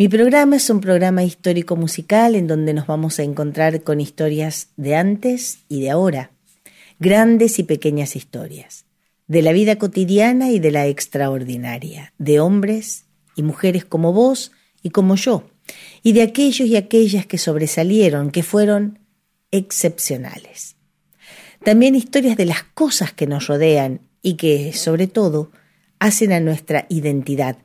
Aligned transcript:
Mi 0.00 0.08
programa 0.08 0.54
es 0.54 0.70
un 0.70 0.80
programa 0.80 1.24
histórico 1.24 1.74
musical 1.74 2.36
en 2.36 2.46
donde 2.46 2.72
nos 2.72 2.86
vamos 2.86 3.18
a 3.18 3.24
encontrar 3.24 3.82
con 3.82 4.00
historias 4.00 4.68
de 4.76 4.94
antes 4.94 5.58
y 5.68 5.80
de 5.80 5.90
ahora, 5.90 6.30
grandes 7.00 7.58
y 7.58 7.64
pequeñas 7.64 8.14
historias, 8.14 8.84
de 9.26 9.42
la 9.42 9.50
vida 9.50 9.74
cotidiana 9.74 10.52
y 10.52 10.60
de 10.60 10.70
la 10.70 10.86
extraordinaria, 10.86 12.12
de 12.16 12.38
hombres 12.38 13.06
y 13.34 13.42
mujeres 13.42 13.84
como 13.84 14.12
vos 14.12 14.52
y 14.84 14.90
como 14.90 15.16
yo, 15.16 15.50
y 16.04 16.12
de 16.12 16.22
aquellos 16.22 16.68
y 16.68 16.76
aquellas 16.76 17.26
que 17.26 17.36
sobresalieron, 17.36 18.30
que 18.30 18.44
fueron 18.44 19.00
excepcionales. 19.50 20.76
También 21.64 21.96
historias 21.96 22.36
de 22.36 22.46
las 22.46 22.62
cosas 22.62 23.12
que 23.12 23.26
nos 23.26 23.48
rodean 23.48 24.02
y 24.22 24.34
que, 24.34 24.72
sobre 24.74 25.08
todo, 25.08 25.50
hacen 25.98 26.30
a 26.30 26.38
nuestra 26.38 26.86
identidad, 26.88 27.58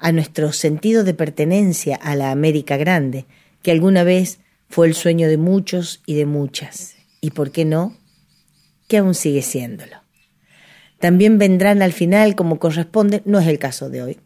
a 0.00 0.12
nuestro 0.12 0.52
sentido 0.52 1.04
de 1.04 1.14
pertenencia 1.14 1.94
a 1.96 2.16
la 2.16 2.30
América 2.30 2.76
Grande, 2.76 3.26
que 3.62 3.70
alguna 3.70 4.02
vez 4.02 4.40
fue 4.68 4.86
el 4.86 4.94
sueño 4.94 5.28
de 5.28 5.36
muchos 5.36 6.02
y 6.06 6.14
de 6.14 6.26
muchas, 6.26 6.96
y 7.20 7.30
por 7.30 7.52
qué 7.52 7.64
no, 7.64 7.96
que 8.88 8.96
aún 8.96 9.14
sigue 9.14 9.42
siéndolo. 9.42 9.96
También 10.98 11.38
vendrán 11.38 11.82
al 11.82 11.92
final, 11.92 12.34
como 12.34 12.58
corresponde, 12.58 13.22
no 13.24 13.38
es 13.38 13.46
el 13.46 13.58
caso 13.58 13.90
de 13.90 14.02
hoy, 14.02 14.18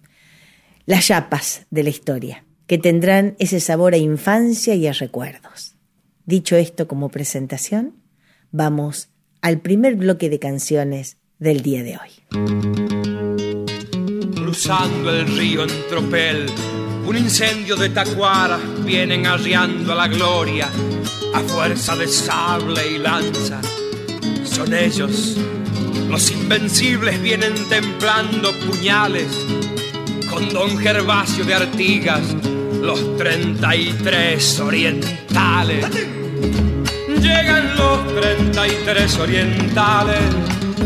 las 0.87 1.07
chapas 1.07 1.67
de 1.71 1.83
la 1.83 1.91
historia, 1.91 2.45
que 2.67 2.79
tendrán 2.79 3.35
ese 3.39 3.61
sabor 3.61 3.95
a 3.95 3.99
infancia 3.99 4.75
y 4.75 4.87
a 4.87 4.93
recuerdos. 4.93 5.75
Dicho 6.25 6.57
esto 6.57 6.89
como 6.89 7.11
presentación, 7.11 7.97
vamos 8.51 9.09
al 9.43 9.61
primer 9.61 9.97
bloque 9.97 10.31
de 10.31 10.39
canciones 10.39 11.19
del 11.39 11.63
día 11.63 11.83
de 11.83 11.99
hoy 11.99 13.14
cruzando 14.55 15.11
el 15.11 15.27
río 15.37 15.65
en 15.65 15.89
tropel. 15.89 16.47
Un 17.05 17.17
incendio 17.17 17.75
de 17.75 17.89
tacuara 17.89 18.57
vienen 18.85 19.27
arriando 19.27 19.93
a 19.93 19.97
la 19.97 20.07
gloria 20.07 20.71
a 21.35 21.41
fuerza 21.41 21.97
de 21.97 22.07
sable 22.07 22.93
y 22.93 22.99
lanza. 22.99 23.61
Son 24.45 24.73
ellos, 24.73 25.37
los 26.09 26.31
invencibles 26.31 27.21
vienen 27.21 27.53
templando 27.69 28.53
puñales 28.61 29.27
con 30.31 30.49
don 30.51 30.79
Gervasio 30.79 31.45
de 31.45 31.55
Artigas, 31.55 32.23
los 32.81 33.17
33 33.17 34.61
orientales. 34.61 35.85
Llegan 37.21 37.77
los 37.77 38.07
33 38.21 39.19
orientales, 39.19 40.21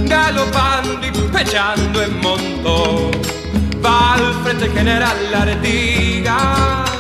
galopando 0.05 1.07
y 1.07 1.11
pechando 1.31 2.03
en 2.03 2.21
montón 2.21 3.29
va 3.85 4.15
al 4.15 4.35
frente 4.43 4.69
general 4.69 5.35
Artigas 5.35 6.91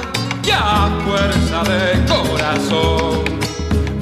ya 0.43 0.89
fuerza 1.05 1.63
de 1.71 2.05
corazón. 2.07 3.25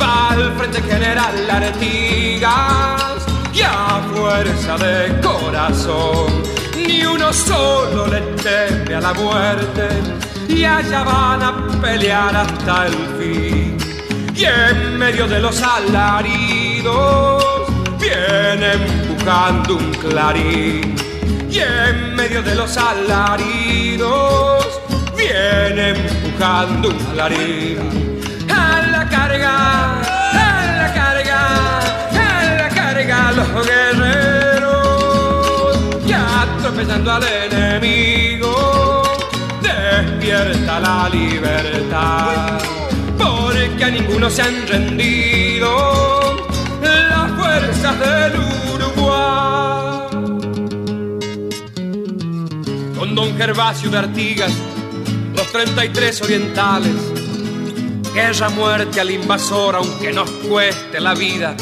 Va 0.01 0.31
al 0.31 0.53
frente 0.57 0.83
general 0.83 1.51
Artigas 1.51 3.27
ya 3.53 4.01
fuerza 4.15 4.77
de 4.79 5.21
corazón. 5.21 6.43
Ni 6.77 7.05
uno 7.05 7.33
solo 7.33 8.07
le 8.07 8.21
teme 8.43 8.95
a 8.95 9.01
la 9.01 9.15
muerte 9.15 9.89
y 10.49 10.65
allá 10.65 11.03
van 11.03 11.43
a 11.43 11.81
pelear 11.81 12.37
hasta 12.37 12.87
el 12.87 12.95
fin. 13.19 13.77
Y 14.35 14.45
en 14.45 14.99
medio 14.99 15.27
de 15.27 15.41
los 15.41 15.63
alaridos 15.63 17.43
viene 17.99 18.73
empujando 18.75 19.77
un 19.77 19.91
clarín 19.95 21.16
y 21.57 21.59
en 21.61 22.15
medio 22.15 22.43
de 22.43 22.55
los 22.55 22.77
alaridos 22.77 24.67
viene 25.17 25.91
empujando 25.91 26.91
un 26.91 26.99
clarín. 27.15 27.79
A 28.51 28.83
la 28.93 29.09
carga, 29.09 30.01
a 30.03 30.67
la 30.81 30.93
carga, 30.93 31.41
a 32.13 32.45
la 32.61 32.69
carga 32.69 33.33
los 33.33 33.49
guerreros, 33.67 34.77
ya 36.07 36.43
atropellando 36.43 37.13
al 37.13 37.25
enemigo, 37.25 39.03
despierta 39.63 40.81
la 40.81 41.09
libertad, 41.09 42.59
porque 43.17 43.85
a 43.85 43.91
ninguno 43.91 44.29
se 44.29 44.43
han 44.43 44.67
rendido 44.67 46.37
las 46.83 47.31
fuerzas 47.33 47.99
del 47.99 48.33
Uruguay. 48.75 50.06
Don 53.17 53.35
Gervasio 53.35 53.89
de 53.89 53.97
Artigas, 53.97 54.53
los 55.35 55.51
33 55.51 56.21
orientales. 56.21 56.95
Guerra, 58.13 58.51
muerte 58.51 59.01
al 59.01 59.11
invasor, 59.11 59.75
aunque 59.77 60.13
nos 60.13 60.31
cueste 60.31 61.01
la 61.01 61.15
vida. 61.15 61.57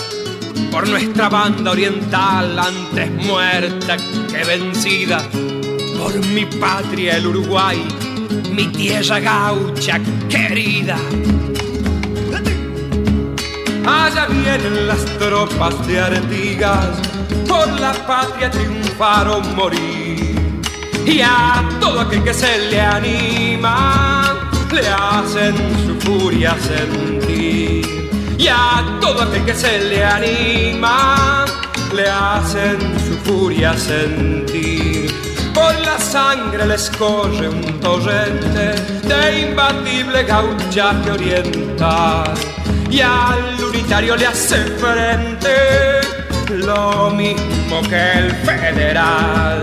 Por 0.72 0.88
nuestra 0.88 1.28
banda 1.28 1.70
oriental, 1.70 2.58
antes 2.58 3.08
muerta 3.08 3.96
que 3.96 4.44
vencida. 4.44 5.22
Por 5.96 6.26
mi 6.26 6.44
patria, 6.44 7.18
el 7.18 7.28
Uruguay, 7.28 7.80
mi 8.52 8.66
tierra 8.72 9.20
gaucha 9.20 10.00
querida. 10.28 10.96
Allá 13.86 14.26
vienen 14.26 14.88
las 14.88 15.04
tropas 15.20 15.86
de 15.86 16.00
Artigas, 16.00 16.98
por 17.46 17.68
la 17.78 17.92
patria 18.06 18.50
triunfaron 18.50 19.54
morir 19.54 19.93
y 21.06 21.20
a 21.20 21.68
todo 21.80 22.00
aquel 22.00 22.22
que 22.22 22.32
se 22.32 22.58
le 22.70 22.80
anima 22.80 24.50
le 24.72 24.88
hacen 24.88 25.54
su 25.84 25.94
furia 26.00 26.56
sentir. 26.60 28.10
Y 28.38 28.48
a 28.48 28.98
todo 29.00 29.22
aquel 29.22 29.44
que 29.44 29.54
se 29.54 29.78
le 29.78 30.04
anima 30.04 31.44
le 31.94 32.08
hacen 32.08 32.78
su 33.06 33.14
furia 33.24 33.76
sentir. 33.76 35.12
Por 35.54 35.74
la 35.80 35.98
sangre 35.98 36.66
les 36.66 36.90
corre 36.90 37.48
un 37.48 37.80
torrente 37.80 38.74
de 39.06 39.40
imbatible 39.48 40.24
gauchaje 40.24 41.10
oriental 41.10 42.34
y 42.90 43.00
al 43.00 43.62
unitario 43.68 44.16
le 44.16 44.26
hace 44.26 44.56
frente 44.82 45.54
lo 46.48 47.10
mismo 47.10 47.82
que 47.88 48.12
el 48.18 48.30
federal 48.44 49.62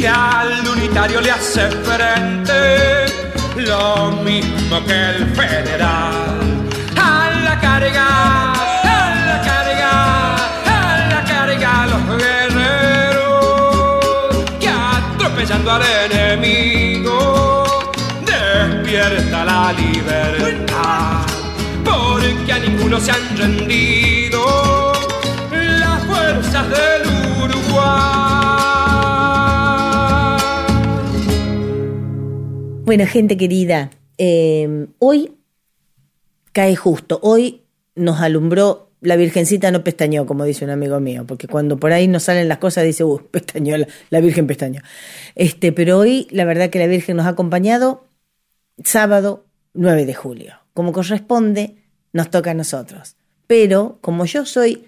y 0.00 0.06
al 0.06 0.66
unitario 0.66 1.20
le 1.20 1.30
hace 1.30 1.68
frente 1.70 3.04
lo 3.56 4.10
mismo 4.24 4.82
que 4.86 5.10
el 5.10 5.26
federal. 5.34 6.40
A 6.96 7.30
la 7.44 7.60
carga, 7.60 8.52
a 8.52 9.14
la 9.28 9.42
carga, 9.48 10.36
a 10.64 11.06
la 11.12 11.22
carga 11.24 11.86
los 11.92 12.02
guerreros 12.22 13.66
que 14.58 14.70
atropellando 14.70 15.70
al 15.70 15.82
enemigo 16.10 17.92
despierta 18.24 19.44
la 19.44 19.72
libertad. 19.74 21.26
Porque 21.84 22.52
a 22.52 22.58
ninguno 22.58 22.98
se 22.98 23.10
han 23.10 23.36
rendido 23.36 24.92
las 25.50 26.02
fuerzas 26.04 26.66
del 26.70 27.02
Uruguay. 27.42 28.29
Bueno, 32.84 33.06
gente 33.06 33.36
querida, 33.36 33.90
eh, 34.18 34.86
hoy 34.98 35.36
cae 36.52 36.74
justo, 36.76 37.20
hoy 37.22 37.62
nos 37.94 38.20
alumbró, 38.20 38.90
la 39.00 39.16
Virgencita 39.16 39.70
no 39.70 39.84
pestañó, 39.84 40.26
como 40.26 40.44
dice 40.44 40.64
un 40.64 40.70
amigo 40.70 40.98
mío, 40.98 41.24
porque 41.26 41.46
cuando 41.46 41.76
por 41.76 41.92
ahí 41.92 42.08
nos 42.08 42.24
salen 42.24 42.48
las 42.48 42.58
cosas 42.58 42.84
dice, 42.84 43.04
uh, 43.04 43.20
pestañó, 43.30 43.76
la, 43.76 43.86
la 44.10 44.20
Virgen 44.20 44.46
pestañó. 44.46 44.82
Este, 45.34 45.72
pero 45.72 45.98
hoy 45.98 46.26
la 46.30 46.44
verdad 46.44 46.70
que 46.70 46.78
la 46.78 46.86
Virgen 46.86 47.16
nos 47.16 47.26
ha 47.26 47.30
acompañado 47.30 48.04
sábado 48.82 49.46
9 49.74 50.06
de 50.06 50.14
julio. 50.14 50.54
Como 50.74 50.92
corresponde, 50.92 51.76
nos 52.12 52.30
toca 52.30 52.50
a 52.50 52.54
nosotros. 52.54 53.16
Pero 53.46 53.98
como 54.00 54.24
yo 54.24 54.44
soy 54.46 54.86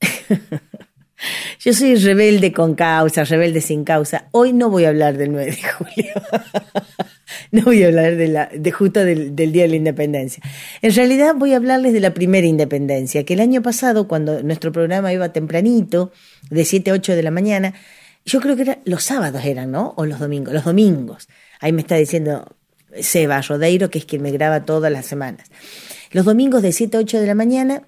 Yo 1.60 1.72
soy 1.72 1.94
rebelde 1.96 2.52
con 2.52 2.74
causa, 2.74 3.24
rebelde 3.24 3.60
sin 3.60 3.84
causa. 3.84 4.28
Hoy 4.32 4.52
no 4.52 4.70
voy 4.70 4.84
a 4.84 4.88
hablar 4.88 5.16
del 5.16 5.32
9 5.32 5.52
de 5.52 5.62
julio. 5.62 6.12
no 7.62 7.62
voy 7.64 7.82
a 7.82 7.86
hablar 7.86 8.16
de, 8.16 8.28
la, 8.28 8.46
de 8.52 8.72
justo 8.72 9.04
del, 9.04 9.36
del, 9.36 9.52
Día 9.52 9.62
de 9.62 9.68
la 9.68 9.76
Independencia. 9.76 10.42
En 10.80 10.94
realidad 10.94 11.34
voy 11.36 11.52
a 11.52 11.56
hablarles 11.56 11.92
de 11.92 12.00
la 12.00 12.14
primera 12.14 12.46
independencia, 12.46 13.24
que 13.24 13.34
el 13.34 13.40
año 13.40 13.62
pasado, 13.62 14.08
cuando 14.08 14.42
nuestro 14.42 14.72
programa 14.72 15.12
iba 15.12 15.32
tempranito, 15.32 16.12
de 16.50 16.64
7 16.64 16.90
a 16.90 16.94
8 16.94 17.14
de 17.14 17.22
la 17.22 17.30
mañana, 17.30 17.74
yo 18.24 18.40
creo 18.40 18.56
que 18.56 18.62
era, 18.62 18.78
los 18.84 19.04
sábados 19.04 19.44
eran, 19.44 19.70
¿no? 19.70 19.94
O 19.96 20.06
los 20.06 20.18
domingos, 20.18 20.54
los 20.54 20.64
domingos. 20.64 21.28
Ahí 21.60 21.72
me 21.72 21.82
está 21.82 21.96
diciendo 21.96 22.56
Seba 22.98 23.40
Rodeiro, 23.42 23.90
que 23.90 23.98
es 23.98 24.06
quien 24.06 24.22
me 24.22 24.30
graba 24.30 24.64
todas 24.64 24.90
las 24.90 25.06
semanas. 25.06 25.48
Los 26.10 26.24
domingos 26.24 26.62
de 26.62 26.72
7 26.72 26.96
a 26.96 27.00
8 27.00 27.20
de 27.20 27.26
la 27.26 27.34
mañana 27.34 27.82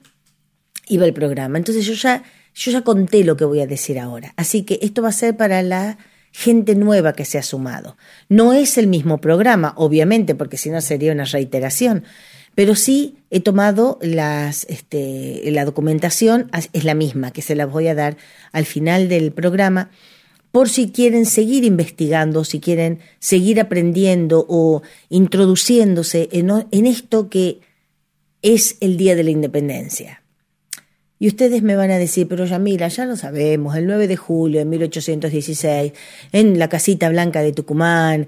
iba 0.89 1.07
el 1.07 1.15
programa. 1.15 1.59
Entonces 1.59 1.87
yo 1.87 1.95
ya 1.95 2.23
yo 2.55 2.71
ya 2.71 2.83
conté 2.83 3.25
lo 3.25 3.37
que 3.37 3.45
voy 3.45 3.61
a 3.61 3.67
decir 3.67 3.99
ahora, 3.99 4.33
así 4.37 4.63
que 4.63 4.79
esto 4.81 5.03
va 5.03 5.09
a 5.09 5.13
ser 5.13 5.37
para 5.37 5.63
la 5.63 5.99
gente 6.37 6.75
nueva 6.75 7.13
que 7.13 7.25
se 7.25 7.39
ha 7.39 7.45
sumado. 7.45 7.97
No 8.29 8.53
es 8.53 8.77
el 8.77 8.89
mismo 8.89 9.19
programa, 9.21 9.73
obviamente, 9.77 10.35
porque 10.35 10.57
si 10.57 10.69
no 10.69 10.81
sería 10.81 11.13
una 11.13 11.27
reiteración, 11.27 12.03
pero 12.57 12.75
sí 12.75 13.19
he 13.31 13.39
tomado 13.39 14.01
las, 14.03 14.67
este, 14.69 15.43
la 15.53 15.65
documentación, 15.65 16.51
es 16.73 16.83
la 16.83 16.95
misma, 16.95 17.31
que 17.31 17.41
se 17.41 17.55
la 17.55 17.67
voy 17.67 17.87
a 17.87 17.95
dar 17.95 18.17
al 18.51 18.65
final 18.65 19.09
del 19.09 19.31
programa, 19.31 19.91
por 20.51 20.69
si 20.69 20.91
quieren 20.91 21.25
seguir 21.25 21.63
investigando, 21.63 22.43
si 22.43 22.59
quieren 22.59 22.99
seguir 23.21 23.61
aprendiendo 23.61 24.45
o 24.49 24.83
introduciéndose 25.11 26.29
en, 26.33 26.51
en 26.73 26.87
esto 26.87 27.29
que 27.29 27.61
es 28.43 28.77
el 28.81 28.97
Día 28.97 29.15
de 29.15 29.23
la 29.23 29.31
Independencia. 29.31 30.24
Y 31.19 31.29
ustedes 31.29 31.63
me 31.63 31.77
van 31.77 31.91
a 31.91 31.99
decir, 31.99 32.29
pero 32.29 32.45
Yamila, 32.45 32.89
ya 32.89 33.07
lo 33.07 33.17
sabemos, 33.17 33.77
el 33.77 33.87
9 33.87 34.09
de 34.09 34.17
julio 34.17 34.59
de 34.59 34.65
1816, 34.65 35.93
en 36.33 36.59
la 36.59 36.69
casita 36.69 37.09
blanca 37.09 37.43
de 37.43 37.53
Tucumán. 37.53 38.27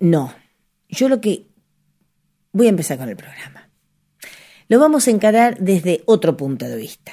No, 0.00 0.32
yo 0.88 1.08
lo 1.08 1.20
que... 1.20 1.46
Voy 2.52 2.68
a 2.68 2.70
empezar 2.70 2.96
con 2.96 3.08
el 3.08 3.16
programa. 3.16 3.68
Lo 4.68 4.78
vamos 4.78 5.06
a 5.06 5.10
encarar 5.10 5.58
desde 5.60 6.02
otro 6.06 6.36
punto 6.36 6.66
de 6.66 6.76
vista. 6.76 7.12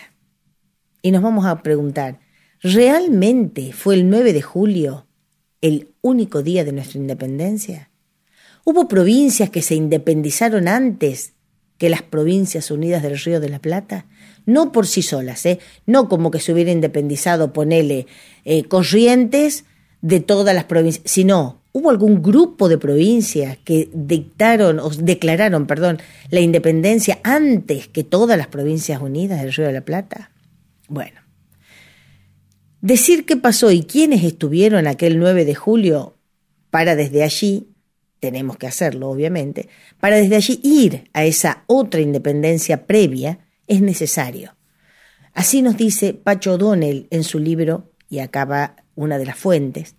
Y 1.01 1.11
nos 1.11 1.21
vamos 1.21 1.45
a 1.45 1.61
preguntar, 1.61 2.19
¿realmente 2.61 3.73
fue 3.73 3.95
el 3.95 4.09
9 4.09 4.31
de 4.31 4.41
julio 4.41 5.07
el 5.59 5.89
único 6.01 6.43
día 6.43 6.63
de 6.63 6.71
nuestra 6.71 6.99
independencia? 6.99 7.91
¿Hubo 8.63 8.87
provincias 8.87 9.49
que 9.49 9.61
se 9.61 9.75
independizaron 9.75 10.69
antes 10.69 11.33
que 11.83 11.89
las 11.89 12.01
provincias 12.01 12.71
unidas 12.71 13.03
del 13.03 13.19
Río 13.19 13.41
de 13.41 13.49
la 13.49 13.59
Plata? 13.59 14.05
no 14.45 14.71
por 14.71 14.87
sí 14.87 15.01
solas, 15.01 15.45
¿eh? 15.45 15.59
no 15.85 16.09
como 16.09 16.31
que 16.31 16.39
se 16.39 16.53
hubiera 16.53 16.71
independizado, 16.71 17.53
ponele, 17.53 18.07
eh, 18.45 18.63
corrientes 18.65 19.65
de 20.01 20.19
todas 20.19 20.53
las 20.53 20.65
provincias, 20.65 21.03
sino 21.09 21.61
hubo 21.71 21.89
algún 21.89 22.21
grupo 22.21 22.69
de 22.69 22.77
provincias 22.77 23.57
que 23.63 23.89
dictaron 23.93 24.79
o 24.79 24.89
declararon, 24.89 25.65
perdón, 25.65 25.99
la 26.29 26.41
independencia 26.41 27.19
antes 27.23 27.87
que 27.87 28.03
todas 28.03 28.37
las 28.37 28.47
provincias 28.47 29.01
unidas 29.01 29.41
del 29.41 29.53
Río 29.53 29.67
de 29.67 29.73
la 29.73 29.85
Plata. 29.85 30.31
Bueno, 30.87 31.21
decir 32.81 33.25
qué 33.25 33.37
pasó 33.37 33.71
y 33.71 33.83
quiénes 33.83 34.23
estuvieron 34.23 34.87
aquel 34.87 35.17
9 35.19 35.45
de 35.45 35.55
julio 35.55 36.17
para 36.69 36.95
desde 36.95 37.23
allí, 37.23 37.67
tenemos 38.23 38.55
que 38.55 38.67
hacerlo 38.67 39.09
obviamente, 39.09 39.67
para 39.99 40.15
desde 40.15 40.37
allí 40.37 40.61
ir 40.63 41.09
a 41.11 41.25
esa 41.25 41.65
otra 41.67 41.99
independencia 41.99 42.87
previa, 42.87 43.39
es 43.67 43.81
necesario. 43.81 44.55
Así 45.33 45.61
nos 45.61 45.75
dice 45.75 46.13
Pacho 46.13 46.53
O'Donnell 46.53 47.07
en 47.09 47.25
su 47.25 47.37
libro, 47.37 47.91
y 48.09 48.19
acaba 48.19 48.77
una 48.95 49.17
de 49.17 49.25
las 49.25 49.37
fuentes, 49.37 49.95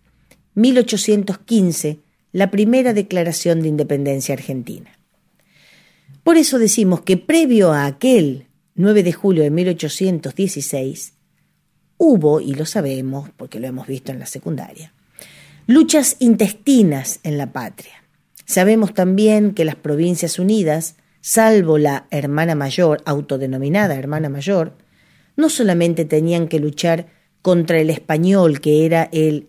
1815, 0.54 1.98
la 2.32 2.50
primera 2.50 2.94
declaración 2.94 3.60
de 3.60 3.68
independencia 3.68 4.32
argentina. 4.32 4.98
Por 6.22 6.38
eso 6.38 6.58
decimos 6.58 7.02
que 7.02 7.18
previo 7.18 7.72
a 7.72 7.84
aquel 7.84 8.46
9 8.74 9.02
de 9.02 9.12
julio 9.12 9.42
de 9.42 9.50
1816, 9.50 11.12
hubo, 11.98 12.40
y 12.40 12.54
lo 12.54 12.64
sabemos 12.64 13.28
porque 13.36 13.60
lo 13.60 13.66
hemos 13.66 13.86
visto 13.86 14.12
en 14.12 14.18
la 14.18 14.24
secundaria, 14.24 14.94
luchas 15.66 16.16
intestinas 16.20 17.20
en 17.22 17.36
la 17.36 17.52
patria. 17.52 18.03
Sabemos 18.44 18.94
también 18.94 19.54
que 19.54 19.64
las 19.64 19.76
Provincias 19.76 20.38
Unidas 20.38 20.96
salvo 21.20 21.78
la 21.78 22.06
hermana 22.10 22.54
mayor, 22.54 23.02
autodenominada 23.06 23.94
hermana 23.94 24.28
mayor, 24.28 24.76
no 25.36 25.48
solamente 25.48 26.04
tenían 26.04 26.48
que 26.48 26.60
luchar 26.60 27.06
contra 27.40 27.78
el 27.78 27.90
español, 27.90 28.60
que 28.60 28.84
era 28.84 29.08
el 29.12 29.48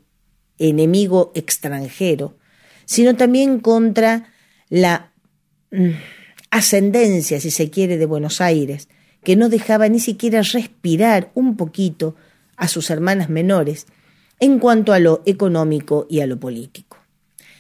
enemigo 0.58 1.32
extranjero, 1.36 2.38
sino 2.86 3.16
también 3.16 3.60
contra 3.60 4.30
la 4.70 5.12
mm, 5.72 5.90
ascendencia, 6.50 7.40
si 7.40 7.52
se 7.52 7.70
quiere, 7.70 7.98
de 7.98 8.06
Buenos 8.06 8.40
Aires, 8.40 8.88
que 9.24 9.36
no 9.36 9.50
dejaba 9.50 9.90
ni 9.90 10.00
siquiera 10.00 10.42
respirar 10.42 11.32
un 11.34 11.58
poquito 11.58 12.16
a 12.56 12.68
sus 12.68 12.90
hermanas 12.90 13.30
menores 13.30 13.88
en 14.40 14.60
cuanto 14.60 14.94
a 14.94 15.00
lo 15.00 15.24
económico 15.26 16.08
y 16.10 16.22
a 16.22 16.28
lo 16.28 16.40
político. 16.40 16.98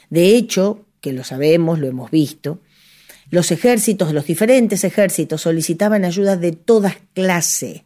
De 0.09 0.35
hecho, 0.35 0.84
que 1.05 1.13
lo 1.13 1.23
sabemos, 1.23 1.77
lo 1.77 1.85
hemos 1.85 2.09
visto, 2.09 2.61
los 3.29 3.51
ejércitos, 3.51 4.11
los 4.11 4.25
diferentes 4.25 4.83
ejércitos 4.83 5.39
solicitaban 5.39 6.03
ayuda 6.03 6.35
de 6.35 6.51
todas 6.51 6.97
clases. 7.13 7.83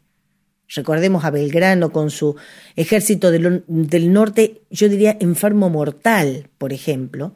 Recordemos 0.70 1.26
a 1.26 1.30
Belgrano 1.30 1.92
con 1.92 2.12
su 2.12 2.38
ejército 2.78 3.30
del, 3.30 3.66
del, 3.68 4.14
norte, 4.14 4.62
yo 4.70 4.88
diría 4.88 5.18
enfermo 5.20 5.70
mortal, 5.70 6.48
por 6.58 6.72
ejemplo, 6.72 7.36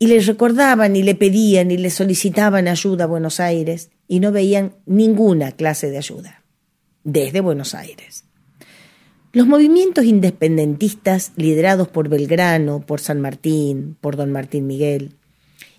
y 0.00 0.08
le 0.08 0.18
recordaban 0.18 0.96
y 0.96 1.04
le 1.04 1.14
pedían 1.14 1.70
y 1.70 1.76
le 1.76 1.90
solicitaban 1.90 2.66
ayuda 2.66 3.04
a 3.04 3.06
Buenos 3.06 3.38
Aires 3.38 3.90
y 4.08 4.18
no 4.18 4.32
veían 4.32 4.74
ninguna 4.84 5.52
clase 5.52 5.90
de 5.90 5.98
ayuda 5.98 6.42
desde 7.04 7.40
Buenos 7.40 7.72
Aires. 7.72 8.25
Los 9.36 9.46
movimientos 9.46 10.06
independentistas 10.06 11.32
liderados 11.36 11.88
por 11.88 12.08
Belgrano, 12.08 12.80
por 12.80 13.02
San 13.02 13.20
Martín, 13.20 13.94
por 14.00 14.16
don 14.16 14.32
Martín 14.32 14.66
Miguel, 14.66 15.12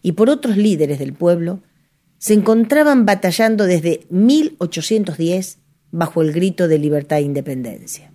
y 0.04 0.12
por 0.12 0.30
otros 0.30 0.58
líderes 0.58 1.00
del 1.00 1.14
pueblo, 1.14 1.64
se 2.20 2.36
encontraban 2.36 3.08
batallando 3.08 3.66
desde 3.66 4.06
1810 4.12 5.58
bajo 5.90 6.22
el 6.22 6.34
grito 6.34 6.68
de 6.68 6.78
libertad 6.78 7.18
e 7.18 7.22
independencia. 7.22 8.12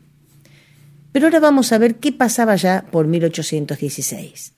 Pero 1.11 1.27
ahora 1.27 1.41
vamos 1.41 1.73
a 1.73 1.79
ver 1.79 1.97
qué 1.97 2.13
pasaba 2.13 2.55
ya 2.55 2.87
por 2.93 3.09
1816. 3.09 4.53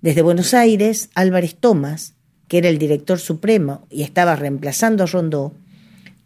Desde 0.00 0.22
Buenos 0.22 0.54
Aires, 0.54 1.10
Álvarez 1.14 1.54
Tomás, 1.54 2.14
que 2.48 2.56
era 2.56 2.70
el 2.70 2.78
director 2.78 3.18
supremo 3.18 3.86
y 3.90 4.04
estaba 4.04 4.36
reemplazando 4.36 5.04
a 5.04 5.06
Rondó, 5.06 5.52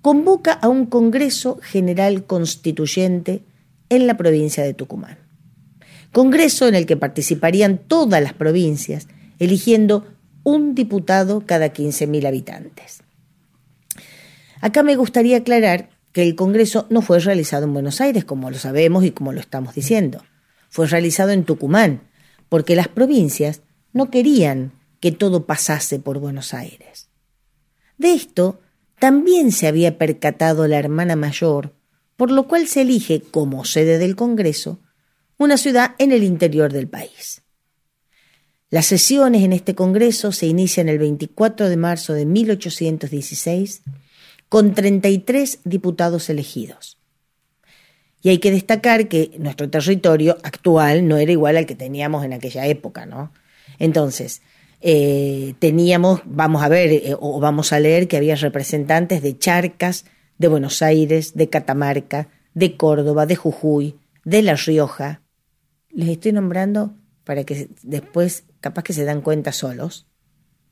convoca 0.02 0.52
a 0.52 0.68
un 0.68 0.86
Congreso 0.86 1.58
General 1.62 2.24
Constituyente 2.24 3.42
en 3.88 4.06
la 4.06 4.16
provincia 4.16 4.64
de 4.64 4.74
Tucumán. 4.74 5.18
Congreso 6.12 6.66
en 6.66 6.74
el 6.74 6.86
que 6.86 6.96
participarían 6.96 7.78
todas 7.78 8.22
las 8.22 8.32
provincias 8.32 9.08
eligiendo 9.38 10.06
un 10.42 10.74
diputado 10.74 11.44
cada 11.46 11.72
15.000 11.72 12.26
habitantes. 12.26 13.02
Acá 14.60 14.82
me 14.82 14.96
gustaría 14.96 15.38
aclarar 15.38 15.90
que 16.12 16.22
el 16.22 16.34
Congreso 16.34 16.86
no 16.90 17.02
fue 17.02 17.20
realizado 17.20 17.64
en 17.64 17.72
Buenos 17.72 18.00
Aires, 18.00 18.24
como 18.24 18.50
lo 18.50 18.58
sabemos 18.58 19.04
y 19.04 19.12
como 19.12 19.32
lo 19.32 19.40
estamos 19.40 19.74
diciendo. 19.74 20.22
Fue 20.68 20.86
realizado 20.86 21.30
en 21.30 21.44
Tucumán, 21.44 22.02
porque 22.48 22.74
las 22.74 22.88
provincias 22.88 23.62
no 23.92 24.10
querían 24.10 24.72
que 24.98 25.12
todo 25.12 25.46
pasase 25.46 25.98
por 25.98 26.18
Buenos 26.18 26.52
Aires. 26.52 27.08
De 27.96 28.12
esto 28.12 28.60
también 29.00 29.50
se 29.50 29.66
había 29.66 29.96
percatado 29.96 30.68
la 30.68 30.78
hermana 30.78 31.16
mayor, 31.16 31.74
por 32.16 32.30
lo 32.30 32.46
cual 32.46 32.68
se 32.68 32.82
elige 32.82 33.22
como 33.22 33.64
sede 33.64 33.98
del 33.98 34.14
Congreso 34.14 34.78
una 35.38 35.56
ciudad 35.56 35.94
en 35.96 36.12
el 36.12 36.22
interior 36.22 36.70
del 36.70 36.86
país. 36.86 37.40
Las 38.68 38.84
sesiones 38.84 39.42
en 39.42 39.54
este 39.54 39.74
Congreso 39.74 40.32
se 40.32 40.46
inician 40.46 40.90
el 40.90 40.98
24 40.98 41.70
de 41.70 41.76
marzo 41.78 42.12
de 42.12 42.26
1816 42.26 43.82
con 44.50 44.74
33 44.74 45.60
diputados 45.64 46.28
elegidos. 46.28 46.98
Y 48.20 48.28
hay 48.28 48.36
que 48.36 48.50
destacar 48.50 49.08
que 49.08 49.30
nuestro 49.38 49.70
territorio 49.70 50.36
actual 50.42 51.08
no 51.08 51.16
era 51.16 51.32
igual 51.32 51.56
al 51.56 51.64
que 51.64 51.74
teníamos 51.74 52.22
en 52.22 52.34
aquella 52.34 52.66
época, 52.66 53.06
¿no? 53.06 53.32
Entonces, 53.78 54.42
eh, 54.80 55.54
teníamos, 55.58 56.22
vamos 56.24 56.62
a 56.62 56.68
ver, 56.68 56.90
eh, 56.90 57.16
o 57.18 57.38
vamos 57.40 57.72
a 57.72 57.80
leer 57.80 58.08
que 58.08 58.16
había 58.16 58.34
representantes 58.36 59.22
de 59.22 59.36
Charcas, 59.38 60.06
de 60.38 60.48
Buenos 60.48 60.80
Aires, 60.80 61.34
de 61.34 61.50
Catamarca, 61.50 62.28
de 62.54 62.76
Córdoba, 62.76 63.26
de 63.26 63.36
Jujuy, 63.36 63.96
de 64.24 64.42
La 64.42 64.54
Rioja. 64.54 65.22
Les 65.90 66.08
estoy 66.08 66.32
nombrando 66.32 66.94
para 67.24 67.44
que 67.44 67.68
después 67.82 68.44
capaz 68.60 68.82
que 68.82 68.92
se 68.92 69.04
dan 69.04 69.20
cuenta 69.20 69.52
solos, 69.52 70.06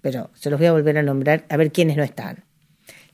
pero 0.00 0.30
se 0.34 0.48
los 0.50 0.58
voy 0.58 0.68
a 0.68 0.72
volver 0.72 0.96
a 0.96 1.02
nombrar 1.02 1.44
a 1.48 1.56
ver 1.56 1.70
quiénes 1.70 1.96
no 1.96 2.02
están. 2.02 2.44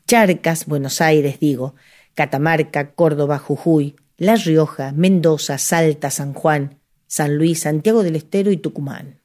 Charcas, 0.06 0.66
Buenos 0.66 1.00
Aires, 1.00 1.40
digo, 1.40 1.74
Catamarca, 2.14 2.92
Córdoba, 2.92 3.38
Jujuy, 3.38 3.96
La 4.16 4.36
Rioja, 4.36 4.92
Mendoza, 4.92 5.58
Salta, 5.58 6.10
San 6.10 6.34
Juan, 6.34 6.78
San 7.06 7.36
Luis, 7.36 7.60
Santiago 7.60 8.04
del 8.04 8.16
Estero 8.16 8.52
y 8.52 8.58
Tucumán. 8.58 9.23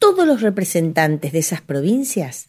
Todos 0.00 0.26
los 0.26 0.40
representantes 0.40 1.30
de 1.32 1.40
esas 1.40 1.60
provincias 1.60 2.48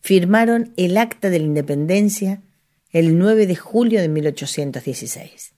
firmaron 0.00 0.74
el 0.76 0.96
Acta 0.96 1.30
de 1.30 1.38
la 1.38 1.44
Independencia 1.44 2.42
el 2.90 3.16
9 3.16 3.46
de 3.46 3.54
julio 3.54 4.00
de 4.00 4.08
1816. 4.08 5.54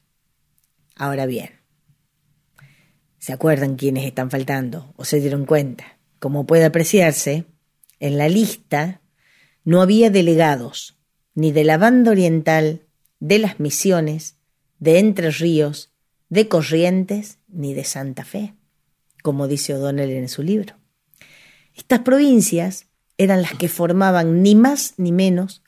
Ahora 0.97 1.25
bien, 1.25 1.49
¿se 3.19 3.33
acuerdan 3.33 3.77
quiénes 3.77 4.05
están 4.05 4.31
faltando 4.31 4.93
o 4.99 5.07
se 5.07 5.19
dieron 5.19 5.47
cuenta? 5.47 5.99
Como 6.19 6.45
puede 6.45 6.67
apreciarse, 6.67 7.47
en 8.01 8.19
la 8.19 8.29
lista 8.29 9.01
no 9.65 9.81
había 9.81 10.11
delegados 10.11 10.99
ni 11.35 11.53
de 11.53 11.65
la 11.65 11.79
banda 11.79 12.11
oriental, 12.11 12.83
de 13.19 13.39
las 13.39 13.59
misiones, 13.61 14.37
de 14.79 14.99
Entre 14.99 15.31
Ríos, 15.31 15.91
de 16.29 16.49
Corrientes, 16.49 17.39
ni 17.49 17.73
de 17.73 17.85
Santa 17.85 18.27
Fe, 18.27 18.53
como 19.23 19.49
dice 19.49 19.73
O'Donnell 19.73 20.11
en 20.11 20.29
su 20.29 20.43
libro. 20.43 20.80
Estas 21.75 22.01
provincias 22.01 22.87
eran 23.19 23.43
las 23.43 23.55
que 23.55 23.69
formaban 23.69 24.43
ni 24.43 24.55
más 24.55 24.95
ni 24.97 25.13
menos 25.13 25.63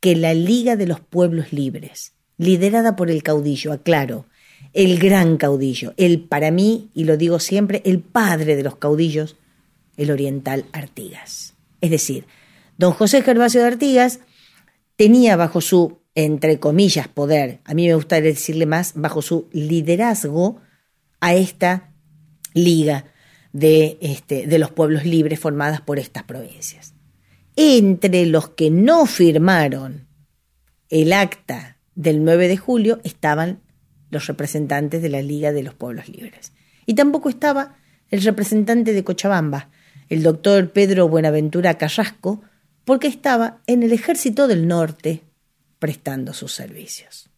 que 0.00 0.16
la 0.16 0.34
Liga 0.34 0.76
de 0.76 0.86
los 0.86 1.00
Pueblos 1.00 1.52
Libres, 1.52 2.14
liderada 2.36 2.96
por 2.96 3.10
el 3.10 3.22
caudillo, 3.22 3.72
aclaro, 3.72 4.26
el 4.72 4.98
gran 4.98 5.36
caudillo, 5.36 5.92
el 5.96 6.20
para 6.20 6.50
mí, 6.50 6.90
y 6.94 7.04
lo 7.04 7.16
digo 7.16 7.40
siempre, 7.40 7.82
el 7.84 8.00
padre 8.00 8.56
de 8.56 8.62
los 8.62 8.76
caudillos, 8.76 9.36
el 9.96 10.10
oriental 10.10 10.64
Artigas. 10.72 11.54
Es 11.80 11.90
decir, 11.90 12.26
don 12.76 12.92
José 12.92 13.22
Gervasio 13.22 13.60
de 13.60 13.66
Artigas 13.66 14.20
tenía 14.96 15.36
bajo 15.36 15.60
su, 15.60 15.98
entre 16.14 16.58
comillas, 16.58 17.08
poder, 17.08 17.60
a 17.64 17.74
mí 17.74 17.86
me 17.86 17.94
gustaría 17.94 18.30
decirle 18.30 18.66
más, 18.66 18.92
bajo 18.94 19.22
su 19.22 19.48
liderazgo 19.52 20.60
a 21.20 21.34
esta 21.34 21.92
liga 22.54 23.04
de, 23.52 23.98
este, 24.00 24.46
de 24.46 24.58
los 24.58 24.70
pueblos 24.70 25.04
libres 25.04 25.40
formadas 25.40 25.80
por 25.80 25.98
estas 25.98 26.24
provincias. 26.24 26.94
Entre 27.56 28.26
los 28.26 28.50
que 28.50 28.70
no 28.70 29.06
firmaron 29.06 30.06
el 30.90 31.12
acta 31.12 31.78
del 31.94 32.24
9 32.24 32.48
de 32.48 32.56
julio 32.56 33.00
estaban 33.04 33.60
los 34.10 34.26
representantes 34.26 35.02
de 35.02 35.08
la 35.08 35.22
Liga 35.22 35.52
de 35.52 35.62
los 35.62 35.74
Pueblos 35.74 36.08
Libres. 36.08 36.52
Y 36.86 36.94
tampoco 36.94 37.28
estaba 37.28 37.76
el 38.10 38.22
representante 38.22 38.92
de 38.92 39.04
Cochabamba, 39.04 39.70
el 40.08 40.22
doctor 40.22 40.70
Pedro 40.72 41.08
Buenaventura 41.08 41.76
Carrasco, 41.76 42.42
porque 42.84 43.08
estaba 43.08 43.60
en 43.66 43.82
el 43.82 43.92
Ejército 43.92 44.48
del 44.48 44.66
Norte 44.66 45.24
prestando 45.78 46.32
sus 46.32 46.52
servicios. 46.52 47.28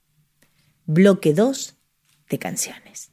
Bloque 0.86 1.34
2 1.34 1.76
de 2.28 2.38
canciones. 2.38 3.10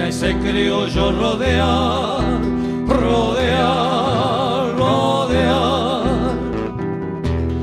Ese 0.00 0.34
criollo 0.38 1.12
rodear, 1.12 2.40
rodear, 2.86 4.76
rodear. 4.76 6.34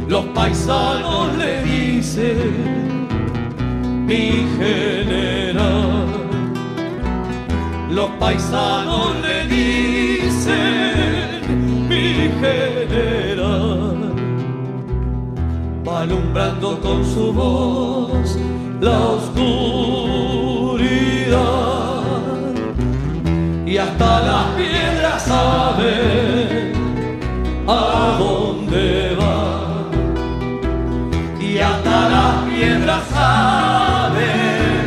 Los 0.07 0.25
paisanos 0.27 1.37
le 1.37 1.63
dicen 1.63 3.07
mi 4.05 4.47
general. 4.57 6.07
Los 7.89 8.09
paisanos 8.11 9.15
le 9.21 9.47
dicen 9.47 10.59
mi 11.89 12.29
general. 12.39 14.13
Va 15.85 16.01
alumbrando 16.01 16.79
con 16.79 17.03
su 17.03 17.33
voz 17.33 18.37
la 18.79 18.99
oscuridad 18.99 20.21
las 24.19 24.45
piedras 24.57 25.23
saben 25.23 26.73
a 27.67 28.17
dónde 28.19 29.15
va. 29.19 29.89
Y 31.39 31.59
hasta 31.59 32.09
las 32.09 32.35
piedras 32.49 33.03
saben 33.07 34.85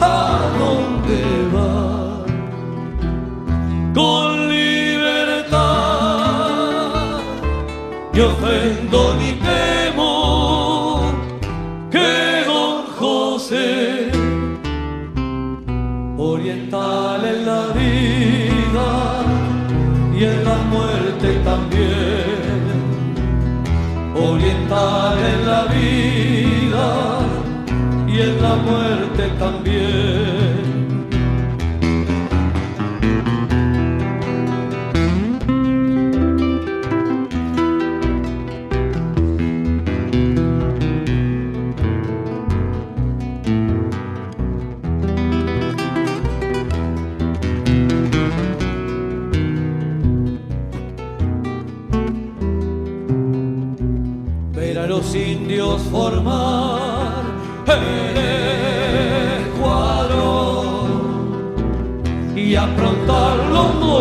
a 0.00 0.40
dónde 0.58 1.20
va. 1.54 2.24
Con 3.94 4.48
libertad 4.48 5.72
yo 8.12 8.28
ofendo 8.28 9.14
ni 9.18 9.32
la 28.42 28.56
muerte 28.56 29.28
también. 29.38 30.31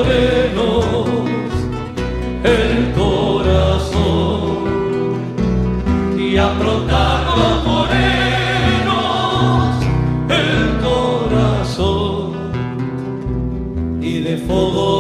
Morenos 0.02 0.96
el 2.44 2.92
corazón 2.94 4.42
y 6.18 6.38
aprontar 6.38 7.38
los 7.38 7.64
morenos 7.66 8.96
el 10.30 10.80
corazón 10.82 12.32
y 14.02 14.22
de 14.22 14.38
fogón 14.38 14.91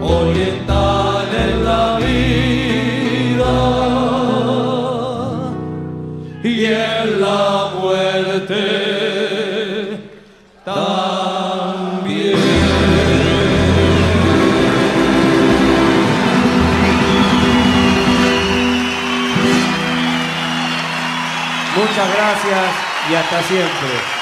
oriental 0.00 1.28
en 1.34 1.64
la 1.64 1.98
vida 1.98 3.56
y 6.42 6.64
en 6.64 7.20
la 7.20 7.70
muerte 7.80 8.62
también. 10.64 12.38
Muchas 21.76 22.08
gracias 22.14 22.64
y 23.10 23.14
hasta 23.14 23.42
siempre. 23.42 24.17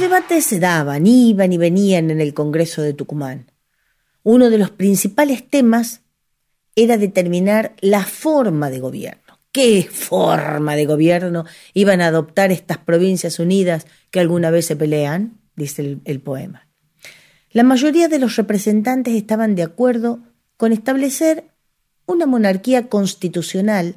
Debates 0.00 0.46
se 0.46 0.58
daban, 0.58 1.06
iban 1.06 1.52
y 1.52 1.58
venían 1.58 2.10
en 2.10 2.20
el 2.20 2.32
Congreso 2.32 2.80
de 2.80 2.94
Tucumán. 2.94 3.52
Uno 4.22 4.48
de 4.50 4.58
los 4.58 4.70
principales 4.70 5.48
temas 5.48 6.00
era 6.74 6.96
determinar 6.96 7.74
la 7.80 8.04
forma 8.04 8.70
de 8.70 8.80
gobierno. 8.80 9.38
¿Qué 9.52 9.86
forma 9.90 10.74
de 10.74 10.86
gobierno 10.86 11.44
iban 11.74 12.00
a 12.00 12.06
adoptar 12.06 12.50
estas 12.50 12.78
provincias 12.78 13.38
unidas 13.38 13.86
que 14.10 14.20
alguna 14.20 14.50
vez 14.50 14.66
se 14.66 14.76
pelean? 14.76 15.38
dice 15.54 15.82
el, 15.82 16.00
el 16.04 16.20
poema. 16.20 16.66
La 17.50 17.62
mayoría 17.62 18.08
de 18.08 18.18
los 18.18 18.36
representantes 18.36 19.14
estaban 19.14 19.54
de 19.54 19.64
acuerdo 19.64 20.20
con 20.56 20.72
establecer 20.72 21.50
una 22.06 22.26
monarquía 22.26 22.88
constitucional 22.88 23.96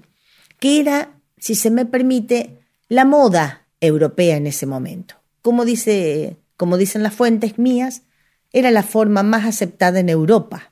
que 0.60 0.80
era, 0.80 1.22
si 1.38 1.56
se 1.56 1.70
me 1.70 1.86
permite, 1.86 2.60
la 2.90 3.06
moda 3.06 3.68
europea 3.80 4.36
en 4.36 4.48
ese 4.48 4.66
momento 4.66 5.23
como, 5.44 5.66
dice, 5.66 6.38
como 6.58 6.78
dicen 6.78 7.04
las 7.04 7.14
fuentes 7.14 7.60
mías, 7.60 8.04
era 8.52 8.72
la 8.72 8.82
forma 8.82 9.22
más 9.22 9.46
aceptada 9.46 10.00
en 10.00 10.10
Europa 10.10 10.72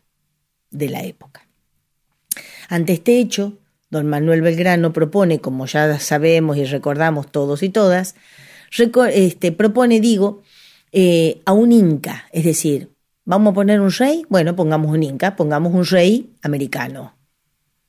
de 0.72 0.90
la 0.90 1.04
época. 1.04 1.48
Ante 2.70 2.94
este 2.94 3.20
hecho, 3.20 3.60
don 3.90 4.08
Manuel 4.08 4.42
Belgrano 4.42 4.94
propone, 4.94 5.40
como 5.40 5.66
ya 5.66 6.00
sabemos 6.00 6.56
y 6.58 6.64
recordamos 6.64 7.30
todos 7.30 7.64
y 7.64 7.70
todas, 7.70 8.16
este, 9.14 9.52
propone, 9.52 10.00
digo, 10.00 10.42
eh, 10.94 11.42
a 11.46 11.52
un 11.52 11.74
inca, 11.74 12.26
es 12.32 12.46
decir, 12.46 12.92
¿vamos 13.26 13.52
a 13.52 13.56
poner 13.56 13.82
un 13.82 13.92
rey? 13.92 14.26
Bueno, 14.30 14.56
pongamos 14.56 14.92
un 14.92 15.04
inca, 15.04 15.36
pongamos 15.36 15.74
un 15.74 15.86
rey 15.86 16.34
americano. 16.42 17.14